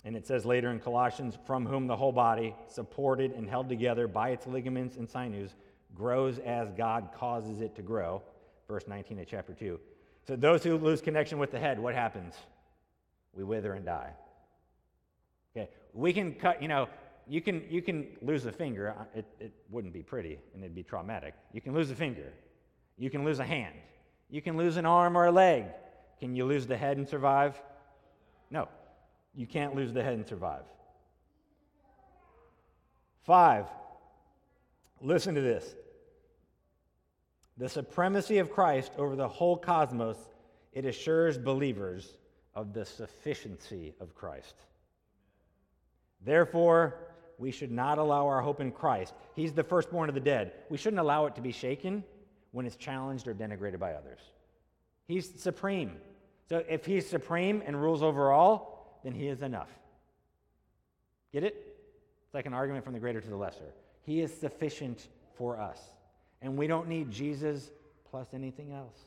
and 0.05 0.15
it 0.15 0.27
says 0.27 0.45
later 0.45 0.69
in 0.69 0.79
Colossians, 0.79 1.35
from 1.47 1.65
whom 1.65 1.87
the 1.87 1.95
whole 1.95 2.11
body, 2.11 2.55
supported 2.67 3.31
and 3.31 3.49
held 3.49 3.67
together 3.67 4.07
by 4.07 4.29
its 4.29 4.45
ligaments 4.45 4.97
and 4.97 5.09
sinews, 5.09 5.55
grows 5.95 6.37
as 6.39 6.71
God 6.71 7.09
causes 7.17 7.59
it 7.59 7.75
to 7.75 7.81
grow. 7.81 8.21
Verse 8.67 8.87
19 8.87 9.19
of 9.19 9.27
chapter 9.27 9.53
2. 9.53 9.79
So 10.27 10.35
those 10.35 10.63
who 10.63 10.77
lose 10.77 11.01
connection 11.01 11.39
with 11.39 11.51
the 11.51 11.59
head, 11.59 11.79
what 11.79 11.95
happens? 11.95 12.35
We 13.33 13.43
wither 13.43 13.73
and 13.73 13.83
die. 13.83 14.11
Okay, 15.57 15.69
we 15.93 16.13
can 16.13 16.33
cut, 16.35 16.61
you 16.61 16.67
know, 16.67 16.87
you 17.27 17.41
can, 17.41 17.63
you 17.69 17.81
can 17.81 18.07
lose 18.21 18.45
a 18.45 18.51
finger. 18.51 18.93
It, 19.15 19.25
it 19.39 19.53
wouldn't 19.71 19.93
be 19.93 20.03
pretty 20.03 20.37
and 20.53 20.63
it'd 20.63 20.75
be 20.75 20.83
traumatic. 20.83 21.33
You 21.51 21.61
can 21.61 21.73
lose 21.73 21.89
a 21.89 21.95
finger. 21.95 22.31
You 22.97 23.09
can 23.09 23.25
lose 23.25 23.39
a 23.39 23.45
hand. 23.45 23.73
You 24.29 24.41
can 24.41 24.55
lose 24.55 24.77
an 24.77 24.85
arm 24.85 25.17
or 25.17 25.25
a 25.25 25.31
leg. 25.31 25.65
Can 26.19 26.35
you 26.35 26.45
lose 26.45 26.67
the 26.67 26.77
head 26.77 26.97
and 26.97 27.07
survive? 27.07 27.59
No. 28.51 28.67
You 29.35 29.45
can't 29.45 29.75
lose 29.75 29.93
the 29.93 30.01
head 30.01 30.13
and 30.13 30.25
survive. 30.25 30.63
Five, 33.23 33.65
listen 35.01 35.35
to 35.35 35.41
this. 35.41 35.75
The 37.57 37.69
supremacy 37.69 38.37
of 38.37 38.51
Christ 38.51 38.91
over 38.97 39.15
the 39.15 39.27
whole 39.27 39.57
cosmos, 39.57 40.17
it 40.73 40.85
assures 40.85 41.37
believers 41.37 42.17
of 42.53 42.73
the 42.73 42.85
sufficiency 42.85 43.93
of 43.99 44.13
Christ. 44.13 44.55
Therefore, 46.23 46.95
we 47.37 47.51
should 47.51 47.71
not 47.71 47.97
allow 47.97 48.27
our 48.27 48.41
hope 48.41 48.61
in 48.61 48.71
Christ. 48.71 49.13
He's 49.35 49.53
the 49.53 49.63
firstborn 49.63 50.09
of 50.09 50.15
the 50.15 50.21
dead. 50.21 50.53
We 50.69 50.77
shouldn't 50.77 50.99
allow 50.99 51.25
it 51.25 51.35
to 51.35 51.41
be 51.41 51.51
shaken 51.51 52.03
when 52.51 52.65
it's 52.65 52.77
challenged 52.77 53.27
or 53.27 53.33
denigrated 53.33 53.79
by 53.79 53.93
others. 53.93 54.19
He's 55.07 55.41
supreme. 55.41 55.97
So 56.47 56.63
if 56.69 56.85
he's 56.85 57.07
supreme 57.07 57.61
and 57.65 57.81
rules 57.81 58.01
over 58.01 58.31
all, 58.31 58.74
then 59.05 59.13
he 59.13 59.27
is 59.27 59.43
enough. 59.43 59.69
Get 61.31 61.43
it? 61.43 61.55
It's 62.25 62.33
like 62.33 62.47
an 62.47 62.53
argument 62.53 62.83
from 62.83 62.93
the 62.93 62.99
greater 62.99 63.21
to 63.21 63.29
the 63.29 63.35
lesser. 63.35 63.71
He 64.01 64.19
is 64.19 64.33
sufficient 64.33 65.07
for 65.37 65.59
us. 65.59 65.79
And 66.41 66.57
we 66.57 66.65
don't 66.65 66.87
need 66.87 67.11
Jesus 67.11 67.69
plus 68.09 68.33
anything 68.33 68.71
else. 68.71 68.97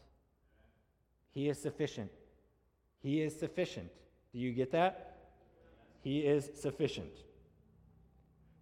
He 1.30 1.48
is 1.48 1.60
sufficient. 1.60 2.12
He 3.00 3.22
is 3.22 3.36
sufficient. 3.36 3.90
Do 4.32 4.38
you 4.38 4.52
get 4.52 4.70
that? 4.70 5.16
He 6.00 6.20
is 6.20 6.48
sufficient. 6.54 7.12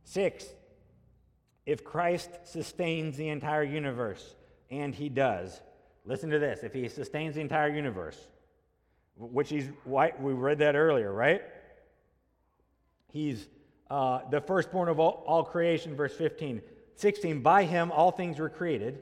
Six, 0.04 0.46
if 1.66 1.84
Christ 1.84 2.30
sustains 2.44 3.18
the 3.18 3.28
entire 3.28 3.62
universe, 3.62 4.36
and 4.70 4.94
he 4.94 5.10
does, 5.10 5.60
listen 6.06 6.30
to 6.30 6.38
this 6.38 6.60
if 6.62 6.72
he 6.72 6.88
sustains 6.88 7.34
the 7.34 7.42
entire 7.42 7.68
universe, 7.68 8.28
which 9.18 9.48
he's, 9.48 9.68
we 9.84 10.32
read 10.32 10.58
that 10.58 10.76
earlier, 10.76 11.12
right? 11.12 11.42
He's 13.12 13.48
uh, 13.90 14.20
the 14.30 14.40
firstborn 14.40 14.88
of 14.88 14.98
all, 14.98 15.24
all 15.26 15.44
creation, 15.44 15.94
verse 15.94 16.14
15. 16.14 16.60
16, 16.96 17.40
by 17.42 17.64
him 17.64 17.92
all 17.92 18.10
things 18.10 18.38
were 18.38 18.48
created, 18.48 19.00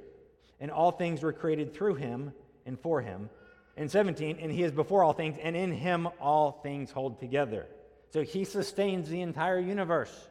and 0.61 0.71
all 0.71 0.91
things 0.91 1.23
were 1.23 1.33
created 1.33 1.75
through 1.75 1.95
him 1.95 2.33
and 2.67 2.79
for 2.79 3.01
him. 3.01 3.31
And 3.77 3.91
17, 3.91 4.39
and 4.41 4.53
he 4.53 4.63
is 4.63 4.73
before 4.73 5.03
all 5.03 5.13
things, 5.13 5.37
and 5.43 5.57
in 5.57 5.73
him 5.73 6.09
all 6.21 6.61
things 6.63 6.91
hold 6.91 7.19
together. 7.19 7.67
So 8.13 8.23
he 8.23 8.45
sustains 8.45 9.09
the 9.09 9.21
entire 9.21 9.59
universe. 9.59 10.29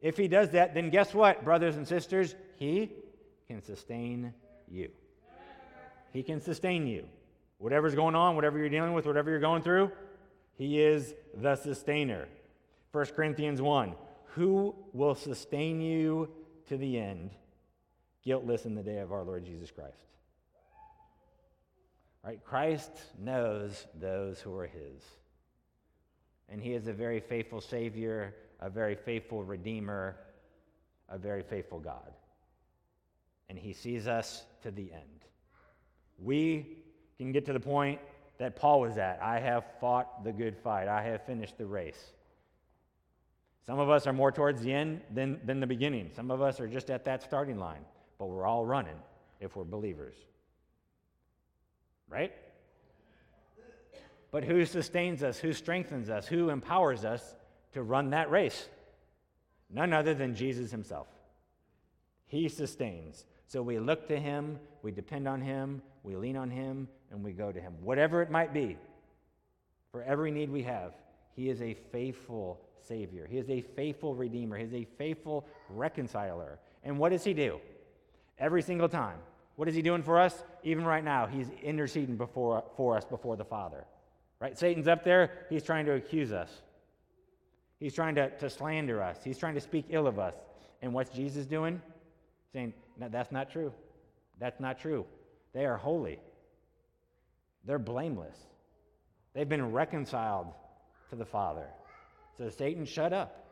If 0.00 0.16
he 0.16 0.28
does 0.28 0.50
that, 0.50 0.74
then 0.74 0.90
guess 0.90 1.12
what, 1.14 1.44
brothers 1.44 1.76
and 1.76 1.88
sisters? 1.88 2.34
He 2.56 2.92
can 3.48 3.62
sustain 3.62 4.32
you. 4.68 4.90
He 6.12 6.22
can 6.22 6.40
sustain 6.40 6.86
you. 6.86 7.08
Whatever's 7.58 7.94
going 7.94 8.14
on, 8.14 8.34
whatever 8.34 8.58
you're 8.58 8.68
dealing 8.68 8.92
with, 8.92 9.06
whatever 9.06 9.30
you're 9.30 9.40
going 9.40 9.62
through, 9.62 9.90
He 10.56 10.80
is 10.80 11.14
the 11.34 11.56
sustainer. 11.56 12.28
1 12.92 13.06
Corinthians 13.06 13.60
1 13.60 13.94
Who 14.34 14.74
will 14.92 15.14
sustain 15.14 15.80
you 15.80 16.30
to 16.68 16.76
the 16.76 16.98
end, 16.98 17.30
guiltless 18.24 18.66
in 18.66 18.74
the 18.74 18.82
day 18.82 18.98
of 18.98 19.12
our 19.12 19.22
Lord 19.22 19.44
Jesus 19.44 19.70
Christ? 19.70 20.06
Right? 22.26 22.44
Christ 22.44 22.90
knows 23.20 23.86
those 24.00 24.40
who 24.40 24.56
are 24.58 24.66
his. 24.66 25.02
And 26.48 26.60
he 26.60 26.74
is 26.74 26.88
a 26.88 26.92
very 26.92 27.20
faithful 27.20 27.60
Savior, 27.60 28.34
a 28.60 28.68
very 28.68 28.96
faithful 28.96 29.44
Redeemer, 29.44 30.16
a 31.08 31.18
very 31.18 31.42
faithful 31.42 31.78
God. 31.78 32.12
And 33.48 33.56
he 33.56 33.72
sees 33.72 34.08
us 34.08 34.44
to 34.62 34.72
the 34.72 34.92
end. 34.92 35.24
We 36.18 36.75
can 37.24 37.32
get 37.32 37.46
to 37.46 37.52
the 37.52 37.60
point 37.60 38.00
that 38.38 38.56
Paul 38.56 38.80
was 38.80 38.98
at. 38.98 39.20
I 39.22 39.40
have 39.40 39.64
fought 39.80 40.24
the 40.24 40.32
good 40.32 40.56
fight, 40.56 40.88
I 40.88 41.02
have 41.02 41.24
finished 41.24 41.56
the 41.58 41.66
race. 41.66 42.12
Some 43.66 43.78
of 43.80 43.90
us 43.90 44.06
are 44.06 44.12
more 44.12 44.30
towards 44.30 44.62
the 44.62 44.72
end 44.72 45.00
than, 45.12 45.40
than 45.44 45.58
the 45.58 45.66
beginning. 45.66 46.10
Some 46.14 46.30
of 46.30 46.40
us 46.40 46.60
are 46.60 46.68
just 46.68 46.88
at 46.90 47.04
that 47.06 47.22
starting 47.22 47.58
line, 47.58 47.84
but 48.18 48.26
we're 48.26 48.46
all 48.46 48.64
running 48.64 48.94
if 49.40 49.56
we're 49.56 49.64
believers. 49.64 50.14
Right? 52.08 52.32
But 54.30 54.44
who 54.44 54.64
sustains 54.66 55.22
us? 55.22 55.38
Who 55.38 55.52
strengthens 55.52 56.10
us? 56.10 56.28
Who 56.28 56.50
empowers 56.50 57.04
us 57.04 57.34
to 57.72 57.82
run 57.82 58.10
that 58.10 58.30
race? 58.30 58.68
None 59.68 59.92
other 59.92 60.14
than 60.14 60.34
Jesus 60.34 60.70
himself. 60.70 61.08
He 62.26 62.48
sustains. 62.48 63.24
So 63.46 63.62
we 63.62 63.78
look 63.78 64.08
to 64.08 64.18
him, 64.18 64.58
we 64.82 64.90
depend 64.90 65.28
on 65.28 65.40
him, 65.40 65.80
we 66.02 66.16
lean 66.16 66.36
on 66.36 66.50
him, 66.50 66.88
and 67.10 67.22
we 67.22 67.32
go 67.32 67.52
to 67.52 67.60
him. 67.60 67.74
Whatever 67.80 68.22
it 68.22 68.30
might 68.30 68.52
be, 68.52 68.76
for 69.92 70.02
every 70.02 70.30
need 70.30 70.50
we 70.50 70.62
have, 70.64 70.92
he 71.34 71.48
is 71.48 71.62
a 71.62 71.74
faithful 71.92 72.60
Savior. 72.86 73.26
He 73.26 73.38
is 73.38 73.48
a 73.50 73.60
faithful 73.60 74.14
Redeemer. 74.14 74.56
He 74.56 74.64
is 74.64 74.74
a 74.74 74.86
faithful 74.98 75.46
reconciler. 75.68 76.58
And 76.84 76.98
what 76.98 77.10
does 77.10 77.24
he 77.24 77.34
do? 77.34 77.60
Every 78.38 78.62
single 78.62 78.88
time. 78.88 79.18
What 79.56 79.68
is 79.68 79.74
he 79.74 79.82
doing 79.82 80.02
for 80.02 80.20
us? 80.20 80.44
Even 80.62 80.84
right 80.84 81.02
now, 81.02 81.26
he's 81.26 81.48
interceding 81.62 82.16
before, 82.16 82.64
for 82.76 82.96
us 82.96 83.04
before 83.04 83.36
the 83.36 83.44
Father. 83.44 83.84
Right? 84.40 84.58
Satan's 84.58 84.86
up 84.86 85.02
there, 85.02 85.46
he's 85.48 85.62
trying 85.62 85.86
to 85.86 85.92
accuse 85.92 86.32
us. 86.32 86.50
He's 87.80 87.94
trying 87.94 88.14
to, 88.16 88.30
to 88.38 88.50
slander 88.50 89.02
us. 89.02 89.18
He's 89.24 89.38
trying 89.38 89.54
to 89.54 89.60
speak 89.60 89.86
ill 89.90 90.06
of 90.06 90.18
us. 90.18 90.34
And 90.82 90.92
what's 90.92 91.10
Jesus 91.10 91.46
doing? 91.46 91.80
Saying, 92.56 92.72
no, 92.98 93.10
that's 93.10 93.30
not 93.30 93.50
true. 93.50 93.70
That's 94.38 94.60
not 94.60 94.78
true. 94.78 95.04
They 95.52 95.66
are 95.66 95.76
holy. 95.76 96.18
They're 97.66 97.78
blameless. 97.78 98.38
They've 99.34 99.46
been 99.46 99.72
reconciled 99.72 100.46
to 101.10 101.16
the 101.16 101.24
Father. 101.26 101.66
So 102.38 102.48
Satan, 102.48 102.86
shut 102.86 103.12
up. 103.12 103.44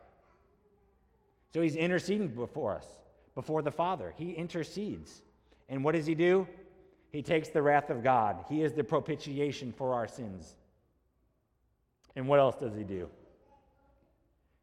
So 1.53 1.61
he's 1.61 1.75
interceding 1.75 2.29
before 2.29 2.73
us, 2.73 2.87
before 3.35 3.61
the 3.61 3.69
Father. 3.69 4.11
He 4.17 4.31
intercedes. 4.31 5.21
And 5.69 5.83
what 5.83 5.93
does 5.93 6.07
he 6.07 6.15
do? 6.15 6.47
He 7.11 7.21
takes 7.21 7.49
the 7.49 7.61
wrath 7.61 7.91
of 7.91 8.03
God. 8.03 8.43
He 8.49 8.63
is 8.63 8.73
the 8.73 8.83
propitiation 8.83 9.71
for 9.71 9.93
our 9.93 10.07
sins. 10.07 10.55
And 12.15 12.27
what 12.27 12.39
else 12.39 12.55
does 12.55 12.75
he 12.75 12.83
do? 12.83 13.07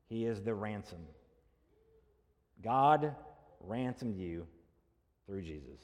He 0.08 0.26
is 0.26 0.42
the 0.42 0.52
ransom. 0.52 0.98
God 2.60 3.14
ransomed 3.66 4.16
you 4.16 4.46
through 5.26 5.42
Jesus. 5.42 5.80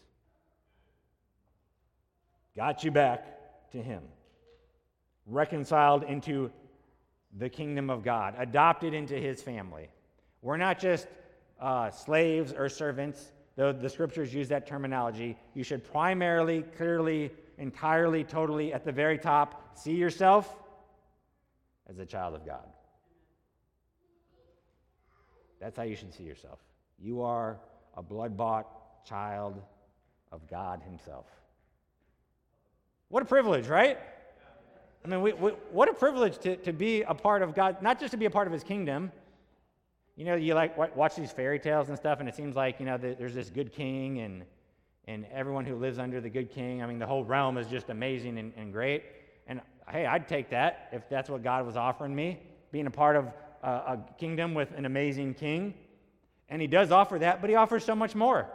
Got 2.57 2.85
you 2.85 2.91
back 2.91 3.71
to 3.73 3.83
him. 3.83 4.03
Reconciled 5.27 6.03
into 6.05 6.51
the 7.37 7.49
kingdom 7.49 7.91
of 7.91 8.03
God, 8.03 8.35
adopted 8.39 8.95
into 8.95 9.15
his 9.15 9.43
family. 9.43 9.89
We're 10.43 10.57
not 10.57 10.79
just 10.79 11.07
uh, 11.61 11.91
slaves 11.91 12.53
or 12.53 12.69
servants, 12.69 13.33
though 13.57 13.73
the 13.73 13.89
scriptures 13.89 14.33
use 14.33 14.49
that 14.49 14.67
terminology. 14.67 15.37
You 15.55 15.63
should 15.63 15.85
primarily, 15.85 16.63
clearly, 16.77 17.31
entirely, 17.59 18.25
totally, 18.25 18.73
at 18.73 18.85
the 18.85 18.93
very 18.93 19.19
top, 19.19 19.77
see 19.79 19.95
yourself 19.95 20.57
as 21.89 21.99
a 21.99 22.07
child 22.07 22.35
of 22.35 22.47
God. 22.47 22.67
That's 25.61 25.77
how 25.77 25.83
you 25.83 25.97
should 25.97 26.15
see 26.15 26.25
yourself. 26.25 26.61
You 27.01 27.23
are 27.23 27.59
a 27.97 28.03
blood 28.03 28.37
bought 28.37 29.05
child 29.05 29.61
of 30.33 30.49
God 30.49 30.83
Himself. 30.83 31.27
What 33.09 33.23
a 33.23 33.27
privilege, 33.27 33.69
right? 33.69 33.99
I 35.05 35.09
mean, 35.09 35.23
we, 35.23 35.33
we, 35.33 35.51
what 35.71 35.89
a 35.89 35.95
privilege 35.95 36.39
to, 36.39 36.57
to 36.57 36.73
be 36.73 37.03
a 37.03 37.15
part 37.15 37.43
of 37.43 37.55
God, 37.55 37.81
not 37.83 37.99
just 38.01 38.11
to 38.11 38.17
be 38.17 38.27
a 38.27 38.31
part 38.31 38.47
of 38.47 38.53
His 38.53 38.65
kingdom. 38.65 39.13
You 40.17 40.25
know, 40.25 40.35
you 40.35 40.55
like 40.55 40.77
watch 40.97 41.15
these 41.15 41.31
fairy 41.31 41.61
tales 41.61 41.89
and 41.89 41.97
stuff, 41.97 42.19
and 42.21 42.29
it 42.29 42.35
seems 42.35 42.57
like, 42.57 42.81
you 42.81 42.87
know, 42.87 42.99
there's 42.99 43.35
this 43.35 43.51
good 43.51 43.73
king 43.73 44.19
and, 44.19 44.43
and 45.07 45.25
everyone 45.33 45.65
who 45.65 45.77
lives 45.77 45.99
under 45.99 46.21
the 46.21 46.29
good 46.29 46.51
king. 46.51 46.83
I 46.83 46.87
mean, 46.87 46.99
the 46.99 47.07
whole 47.07 47.25
realm 47.25 47.57
is 47.57 47.69
just 47.69 47.89
amazing 47.89 48.37
and, 48.39 48.53
and 48.57 48.73
great. 48.73 49.05
And 49.47 49.61
hey, 49.89 50.07
I'd 50.07 50.27
take 50.27 50.51
that 50.51 50.89
if 50.93 51.09
that's 51.09 51.31
what 51.31 51.45
God 51.45 51.65
was 51.65 51.77
offering 51.77 52.15
me, 52.15 52.41
being 52.73 52.87
a 52.87 52.91
part 52.91 53.15
of 53.15 53.27
a, 53.63 53.69
a 53.69 54.05
kingdom 54.19 54.55
with 54.55 54.73
an 54.77 54.85
amazing 54.85 55.35
king. 55.35 55.73
And 56.49 56.61
He 56.61 56.69
does 56.69 56.91
offer 56.91 57.19
that, 57.19 57.41
but 57.41 57.51
He 57.51 57.57
offers 57.57 57.85
so 57.85 57.95
much 57.95 58.15
more. 58.15 58.49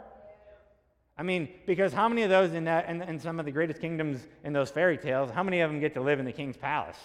I 1.16 1.22
mean, 1.22 1.48
because 1.66 1.92
how 1.92 2.08
many 2.08 2.22
of 2.22 2.30
those 2.30 2.52
in 2.52 2.64
that 2.64 2.88
in, 2.88 3.00
in 3.02 3.20
some 3.20 3.38
of 3.38 3.46
the 3.46 3.52
greatest 3.52 3.80
kingdoms 3.80 4.26
in 4.42 4.52
those 4.52 4.70
fairy 4.70 4.98
tales, 4.98 5.30
how 5.30 5.42
many 5.42 5.60
of 5.60 5.70
them 5.70 5.78
get 5.80 5.94
to 5.94 6.00
live 6.00 6.18
in 6.18 6.24
the 6.24 6.32
king's 6.32 6.56
palace? 6.56 6.96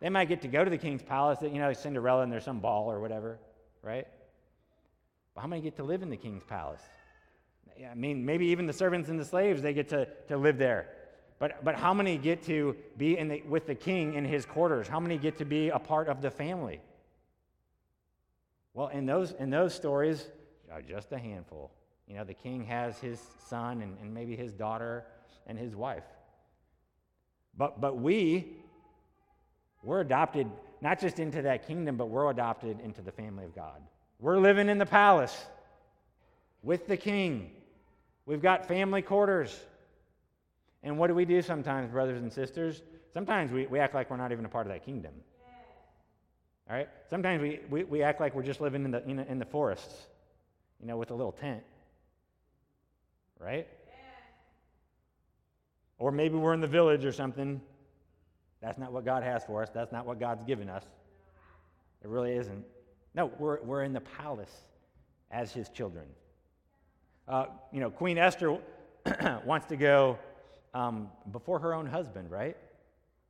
They 0.00 0.10
might 0.10 0.28
get 0.28 0.42
to 0.42 0.48
go 0.48 0.64
to 0.64 0.70
the 0.70 0.78
king's 0.78 1.02
palace, 1.02 1.38
you 1.40 1.58
know, 1.58 1.72
Cinderella 1.72 2.22
and 2.22 2.32
there's 2.32 2.44
some 2.44 2.60
ball 2.60 2.90
or 2.90 3.00
whatever, 3.00 3.38
right? 3.82 4.06
But 5.34 5.40
how 5.40 5.46
many 5.46 5.62
get 5.62 5.76
to 5.76 5.84
live 5.84 6.02
in 6.02 6.10
the 6.10 6.16
king's 6.16 6.42
palace? 6.42 6.82
I 7.90 7.94
mean, 7.94 8.24
maybe 8.24 8.46
even 8.46 8.66
the 8.66 8.72
servants 8.72 9.08
and 9.08 9.20
the 9.20 9.24
slaves, 9.24 9.62
they 9.62 9.72
get 9.72 9.88
to, 9.90 10.08
to 10.28 10.36
live 10.36 10.58
there. 10.58 10.88
But, 11.38 11.62
but 11.62 11.74
how 11.74 11.92
many 11.92 12.16
get 12.16 12.42
to 12.44 12.74
be 12.96 13.18
in 13.18 13.28
the, 13.28 13.42
with 13.42 13.66
the 13.66 13.74
king 13.74 14.14
in 14.14 14.24
his 14.24 14.46
quarters? 14.46 14.88
How 14.88 14.98
many 14.98 15.18
get 15.18 15.36
to 15.38 15.44
be 15.44 15.68
a 15.68 15.78
part 15.78 16.08
of 16.08 16.22
the 16.22 16.30
family? 16.30 16.80
Well, 18.76 18.88
in 18.88 19.06
those, 19.06 19.32
in 19.32 19.48
those 19.48 19.74
stories, 19.74 20.28
uh, 20.70 20.82
just 20.82 21.10
a 21.10 21.18
handful. 21.18 21.72
You 22.06 22.16
know, 22.16 22.24
the 22.24 22.34
king 22.34 22.62
has 22.66 22.98
his 22.98 23.18
son 23.48 23.80
and, 23.80 23.96
and 24.02 24.12
maybe 24.12 24.36
his 24.36 24.52
daughter 24.52 25.04
and 25.46 25.58
his 25.58 25.74
wife. 25.74 26.04
But, 27.56 27.80
but 27.80 27.96
we, 27.96 28.52
we're 29.82 30.02
adopted 30.02 30.46
not 30.82 31.00
just 31.00 31.18
into 31.18 31.40
that 31.40 31.66
kingdom, 31.66 31.96
but 31.96 32.10
we're 32.10 32.30
adopted 32.30 32.78
into 32.80 33.00
the 33.00 33.10
family 33.10 33.46
of 33.46 33.54
God. 33.54 33.80
We're 34.20 34.38
living 34.38 34.68
in 34.68 34.76
the 34.76 34.84
palace 34.84 35.46
with 36.62 36.86
the 36.86 36.98
king. 36.98 37.52
We've 38.26 38.42
got 38.42 38.68
family 38.68 39.00
quarters. 39.00 39.58
And 40.82 40.98
what 40.98 41.06
do 41.06 41.14
we 41.14 41.24
do 41.24 41.40
sometimes, 41.40 41.90
brothers 41.90 42.20
and 42.20 42.30
sisters? 42.30 42.82
Sometimes 43.14 43.50
we, 43.50 43.66
we 43.68 43.78
act 43.78 43.94
like 43.94 44.10
we're 44.10 44.18
not 44.18 44.32
even 44.32 44.44
a 44.44 44.50
part 44.50 44.66
of 44.66 44.72
that 44.74 44.84
kingdom. 44.84 45.12
All 46.68 46.76
right? 46.76 46.88
Sometimes 47.08 47.42
we, 47.42 47.60
we, 47.70 47.84
we 47.84 48.02
act 48.02 48.20
like 48.20 48.34
we're 48.34 48.42
just 48.42 48.60
living 48.60 48.84
in 48.84 48.90
the, 48.90 49.04
in, 49.08 49.18
in 49.20 49.38
the 49.38 49.44
forests, 49.44 50.06
you 50.80 50.86
know, 50.86 50.96
with 50.96 51.10
a 51.10 51.14
little 51.14 51.32
tent 51.32 51.62
right? 53.38 53.66
Or 55.98 56.10
maybe 56.10 56.36
we're 56.36 56.54
in 56.54 56.60
the 56.60 56.66
village 56.66 57.04
or 57.04 57.12
something. 57.12 57.60
That's 58.60 58.78
not 58.78 58.92
what 58.92 59.04
God 59.04 59.22
has 59.22 59.44
for 59.44 59.62
us. 59.62 59.70
That's 59.72 59.92
not 59.92 60.06
what 60.06 60.20
God's 60.20 60.44
given 60.44 60.68
us. 60.68 60.84
It 62.02 62.08
really 62.08 62.32
isn't. 62.32 62.64
No, 63.14 63.30
we're, 63.38 63.62
we're 63.62 63.82
in 63.82 63.92
the 63.92 64.00
palace 64.00 64.64
as 65.30 65.52
his 65.52 65.68
children. 65.70 66.06
Uh, 67.26 67.46
you 67.72 67.80
know, 67.80 67.90
Queen 67.90 68.18
Esther 68.18 68.58
wants 69.44 69.66
to 69.66 69.76
go 69.76 70.18
um, 70.74 71.08
before 71.32 71.58
her 71.58 71.72
own 71.72 71.86
husband, 71.86 72.30
right? 72.30 72.56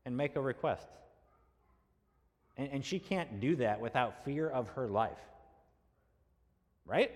And 0.04 0.16
make 0.16 0.36
a 0.36 0.40
request. 0.40 0.88
And, 2.56 2.68
and 2.72 2.84
she 2.84 2.98
can't 2.98 3.40
do 3.40 3.56
that 3.56 3.80
without 3.80 4.24
fear 4.24 4.48
of 4.48 4.68
her 4.70 4.88
life. 4.88 5.18
Right? 6.84 7.10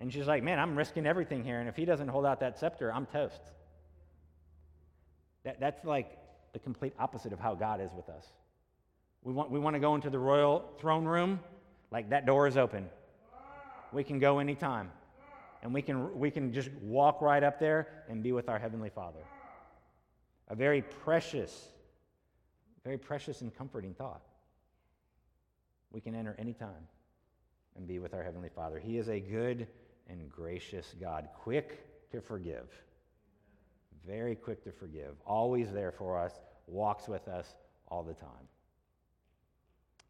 And 0.00 0.12
she's 0.12 0.26
like, 0.26 0.42
Man, 0.42 0.58
I'm 0.58 0.76
risking 0.76 1.06
everything 1.06 1.44
here. 1.44 1.60
And 1.60 1.68
if 1.68 1.76
he 1.76 1.84
doesn't 1.84 2.08
hold 2.08 2.26
out 2.26 2.40
that 2.40 2.58
scepter, 2.58 2.92
I'm 2.92 3.06
toast. 3.06 3.40
That, 5.44 5.60
that's 5.60 5.84
like 5.84 6.18
the 6.52 6.58
complete 6.58 6.94
opposite 6.98 7.32
of 7.32 7.40
how 7.40 7.54
God 7.54 7.80
is 7.80 7.90
with 7.94 8.08
us. 8.08 8.26
We 9.22 9.32
want, 9.32 9.50
we 9.50 9.58
want 9.58 9.74
to 9.74 9.80
go 9.80 9.94
into 9.94 10.10
the 10.10 10.18
royal 10.18 10.64
throne 10.78 11.04
room, 11.04 11.40
like 11.90 12.10
that 12.10 12.26
door 12.26 12.46
is 12.46 12.56
open. 12.56 12.88
We 13.92 14.04
can 14.04 14.18
go 14.18 14.38
anytime. 14.38 14.90
And 15.62 15.72
we 15.72 15.80
can, 15.80 16.18
we 16.18 16.30
can 16.30 16.52
just 16.52 16.70
walk 16.82 17.22
right 17.22 17.42
up 17.42 17.58
there 17.58 17.88
and 18.08 18.22
be 18.22 18.32
with 18.32 18.50
our 18.50 18.58
Heavenly 18.58 18.90
Father. 18.90 19.20
A 20.48 20.54
very 20.54 20.82
precious, 20.82 21.68
very 22.84 22.98
precious 22.98 23.40
and 23.40 23.54
comforting 23.56 23.94
thought. 23.94 24.22
We 25.90 26.00
can 26.00 26.14
enter 26.14 26.36
anytime 26.38 26.88
and 27.76 27.86
be 27.86 27.98
with 27.98 28.14
our 28.14 28.22
Heavenly 28.22 28.50
Father. 28.54 28.78
He 28.78 28.98
is 28.98 29.08
a 29.08 29.20
good 29.20 29.66
and 30.08 30.30
gracious 30.30 30.94
God, 31.00 31.28
quick 31.34 32.10
to 32.12 32.20
forgive, 32.20 32.68
very 34.06 34.34
quick 34.34 34.62
to 34.64 34.72
forgive, 34.72 35.14
always 35.26 35.72
there 35.72 35.92
for 35.92 36.18
us, 36.18 36.32
walks 36.66 37.08
with 37.08 37.26
us 37.26 37.54
all 37.88 38.02
the 38.02 38.12
time. 38.12 38.48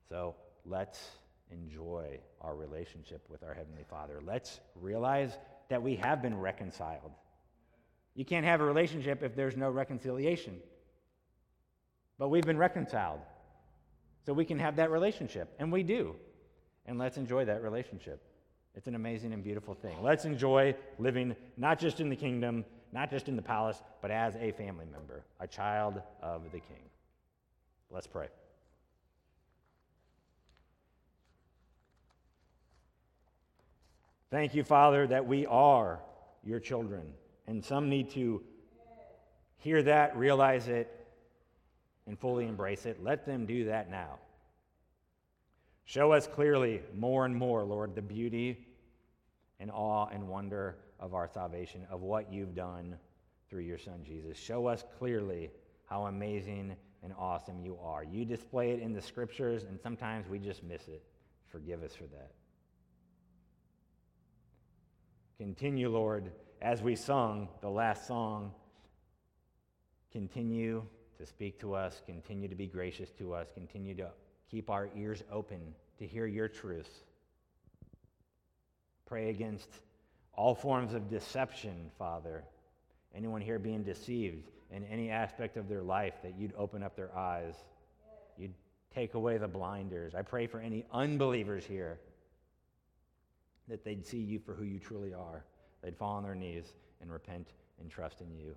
So 0.08 0.34
let's 0.66 1.00
enjoy 1.50 2.18
our 2.40 2.56
relationship 2.56 3.24
with 3.28 3.42
our 3.42 3.54
Heavenly 3.54 3.84
Father. 3.88 4.20
Let's 4.24 4.60
realize 4.74 5.38
that 5.68 5.82
we 5.82 5.96
have 5.96 6.20
been 6.22 6.38
reconciled. 6.38 7.12
You 8.14 8.24
can't 8.24 8.44
have 8.44 8.60
a 8.60 8.64
relationship 8.64 9.22
if 9.22 9.36
there's 9.36 9.56
no 9.56 9.70
reconciliation. 9.70 10.56
But 12.18 12.28
we've 12.28 12.44
been 12.44 12.58
reconciled. 12.58 13.20
So 14.24 14.32
we 14.32 14.44
can 14.44 14.58
have 14.58 14.76
that 14.76 14.90
relationship, 14.90 15.54
and 15.58 15.70
we 15.70 15.82
do. 15.82 16.14
And 16.86 16.98
let's 16.98 17.16
enjoy 17.16 17.44
that 17.44 17.62
relationship. 17.62 18.22
It's 18.74 18.86
an 18.86 18.94
amazing 18.94 19.32
and 19.32 19.44
beautiful 19.44 19.74
thing. 19.74 20.02
Let's 20.02 20.24
enjoy 20.24 20.74
living 20.98 21.36
not 21.56 21.78
just 21.78 22.00
in 22.00 22.08
the 22.08 22.16
kingdom, 22.16 22.64
not 22.92 23.10
just 23.10 23.28
in 23.28 23.36
the 23.36 23.42
palace, 23.42 23.82
but 24.00 24.10
as 24.10 24.34
a 24.36 24.52
family 24.52 24.86
member, 24.90 25.24
a 25.40 25.46
child 25.46 26.00
of 26.22 26.44
the 26.44 26.60
king. 26.60 26.82
Let's 27.90 28.06
pray. 28.06 28.28
Thank 34.30 34.54
you, 34.54 34.64
Father, 34.64 35.06
that 35.06 35.26
we 35.26 35.46
are 35.46 36.00
your 36.42 36.58
children. 36.58 37.12
And 37.46 37.64
some 37.64 37.88
need 37.88 38.10
to 38.10 38.42
hear 39.58 39.82
that, 39.84 40.16
realize 40.16 40.66
it, 40.66 41.03
and 42.06 42.18
fully 42.18 42.46
embrace 42.46 42.86
it. 42.86 43.02
Let 43.02 43.24
them 43.26 43.46
do 43.46 43.64
that 43.66 43.90
now. 43.90 44.18
Show 45.84 46.12
us 46.12 46.26
clearly 46.26 46.80
more 46.94 47.24
and 47.24 47.36
more, 47.36 47.62
Lord, 47.64 47.94
the 47.94 48.02
beauty 48.02 48.66
and 49.60 49.70
awe 49.70 50.06
and 50.06 50.28
wonder 50.28 50.76
of 50.98 51.14
our 51.14 51.28
salvation, 51.28 51.86
of 51.90 52.00
what 52.00 52.32
you've 52.32 52.54
done 52.54 52.96
through 53.48 53.62
your 53.62 53.78
Son, 53.78 54.00
Jesus. 54.04 54.38
Show 54.38 54.66
us 54.66 54.84
clearly 54.98 55.50
how 55.86 56.06
amazing 56.06 56.74
and 57.02 57.12
awesome 57.18 57.60
you 57.60 57.78
are. 57.82 58.02
You 58.02 58.24
display 58.24 58.70
it 58.70 58.80
in 58.80 58.94
the 58.94 59.02
scriptures, 59.02 59.64
and 59.64 59.78
sometimes 59.78 60.26
we 60.28 60.38
just 60.38 60.64
miss 60.64 60.88
it. 60.88 61.02
Forgive 61.48 61.82
us 61.82 61.94
for 61.94 62.04
that. 62.04 62.32
Continue, 65.38 65.90
Lord, 65.90 66.32
as 66.62 66.80
we 66.80 66.96
sung 66.96 67.48
the 67.60 67.68
last 67.68 68.06
song, 68.06 68.52
continue 70.10 70.82
to 71.24 71.30
speak 71.30 71.58
to 71.60 71.74
us, 71.74 72.02
continue 72.04 72.48
to 72.48 72.54
be 72.54 72.66
gracious 72.66 73.10
to 73.12 73.32
us, 73.32 73.48
continue 73.54 73.94
to 73.94 74.08
keep 74.50 74.68
our 74.68 74.90
ears 74.96 75.22
open 75.32 75.74
to 75.98 76.06
hear 76.06 76.26
your 76.26 76.48
truth. 76.48 77.02
Pray 79.06 79.30
against 79.30 79.68
all 80.34 80.54
forms 80.54 80.92
of 80.92 81.08
deception, 81.08 81.90
Father. 81.98 82.44
Anyone 83.14 83.40
here 83.40 83.58
being 83.58 83.82
deceived 83.82 84.50
in 84.70 84.84
any 84.84 85.10
aspect 85.10 85.56
of 85.56 85.68
their 85.68 85.82
life, 85.82 86.14
that 86.22 86.34
you'd 86.38 86.52
open 86.58 86.82
up 86.82 86.96
their 86.96 87.16
eyes, 87.16 87.54
you'd 88.36 88.54
take 88.94 89.14
away 89.14 89.38
the 89.38 89.48
blinders. 89.48 90.14
I 90.14 90.22
pray 90.22 90.46
for 90.46 90.60
any 90.60 90.84
unbelievers 90.92 91.64
here 91.64 92.00
that 93.68 93.84
they'd 93.84 94.04
see 94.04 94.18
you 94.18 94.38
for 94.38 94.52
who 94.52 94.64
you 94.64 94.78
truly 94.78 95.14
are. 95.14 95.44
They'd 95.82 95.96
fall 95.96 96.16
on 96.16 96.22
their 96.22 96.34
knees 96.34 96.74
and 97.00 97.10
repent 97.10 97.48
and 97.80 97.90
trust 97.90 98.20
in 98.20 98.34
you. 98.36 98.54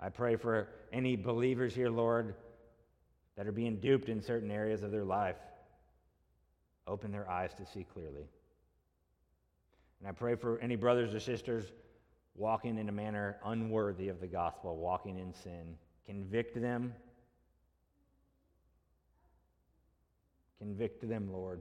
I 0.00 0.08
pray 0.08 0.36
for 0.36 0.68
any 0.92 1.16
believers 1.16 1.74
here, 1.74 1.90
Lord, 1.90 2.34
that 3.36 3.46
are 3.46 3.52
being 3.52 3.76
duped 3.76 4.08
in 4.08 4.20
certain 4.20 4.50
areas 4.50 4.82
of 4.82 4.90
their 4.90 5.04
life. 5.04 5.36
Open 6.86 7.12
their 7.12 7.28
eyes 7.30 7.54
to 7.54 7.66
see 7.66 7.84
clearly. 7.84 8.26
And 10.00 10.08
I 10.08 10.12
pray 10.12 10.34
for 10.34 10.58
any 10.58 10.76
brothers 10.76 11.14
or 11.14 11.20
sisters 11.20 11.72
walking 12.34 12.78
in 12.78 12.88
a 12.88 12.92
manner 12.92 13.36
unworthy 13.44 14.08
of 14.08 14.20
the 14.20 14.26
gospel, 14.26 14.76
walking 14.76 15.18
in 15.18 15.32
sin. 15.32 15.76
Convict 16.06 16.60
them. 16.60 16.94
Convict 20.58 21.08
them, 21.08 21.32
Lord. 21.32 21.60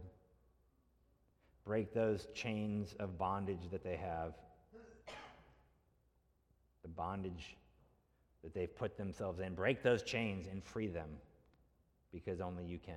Break 1.66 1.94
those 1.94 2.28
chains 2.34 2.96
of 3.00 3.18
bondage 3.18 3.70
that 3.72 3.84
they 3.84 3.96
have, 3.96 4.34
the 6.82 6.88
bondage 6.88 7.56
that 8.44 8.54
they've 8.54 8.76
put 8.76 8.98
themselves 8.98 9.40
in. 9.40 9.54
Break 9.54 9.84
those 9.84 10.04
chains 10.04 10.48
and 10.48 10.64
free 10.64 10.88
them 10.88 11.10
because 12.12 12.42
only 12.42 12.66
you 12.66 12.80
can. 12.80 12.96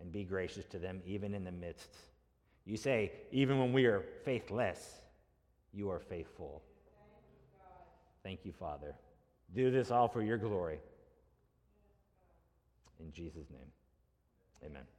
And 0.00 0.12
be 0.12 0.24
gracious 0.24 0.64
to 0.66 0.78
them 0.78 1.00
even 1.04 1.34
in 1.34 1.44
the 1.44 1.52
midst. 1.52 1.96
You 2.64 2.76
say, 2.76 3.12
even 3.32 3.58
when 3.58 3.72
we 3.72 3.86
are 3.86 4.04
faithless, 4.24 4.94
you 5.72 5.90
are 5.90 5.98
faithful. 5.98 6.62
Thank 8.22 8.44
you, 8.44 8.52
Father. 8.52 8.94
Do 9.54 9.70
this 9.70 9.90
all 9.90 10.08
for 10.08 10.22
your 10.22 10.38
glory. 10.38 10.78
In 13.00 13.12
Jesus' 13.12 13.48
name, 13.50 13.70
amen. 14.64 14.82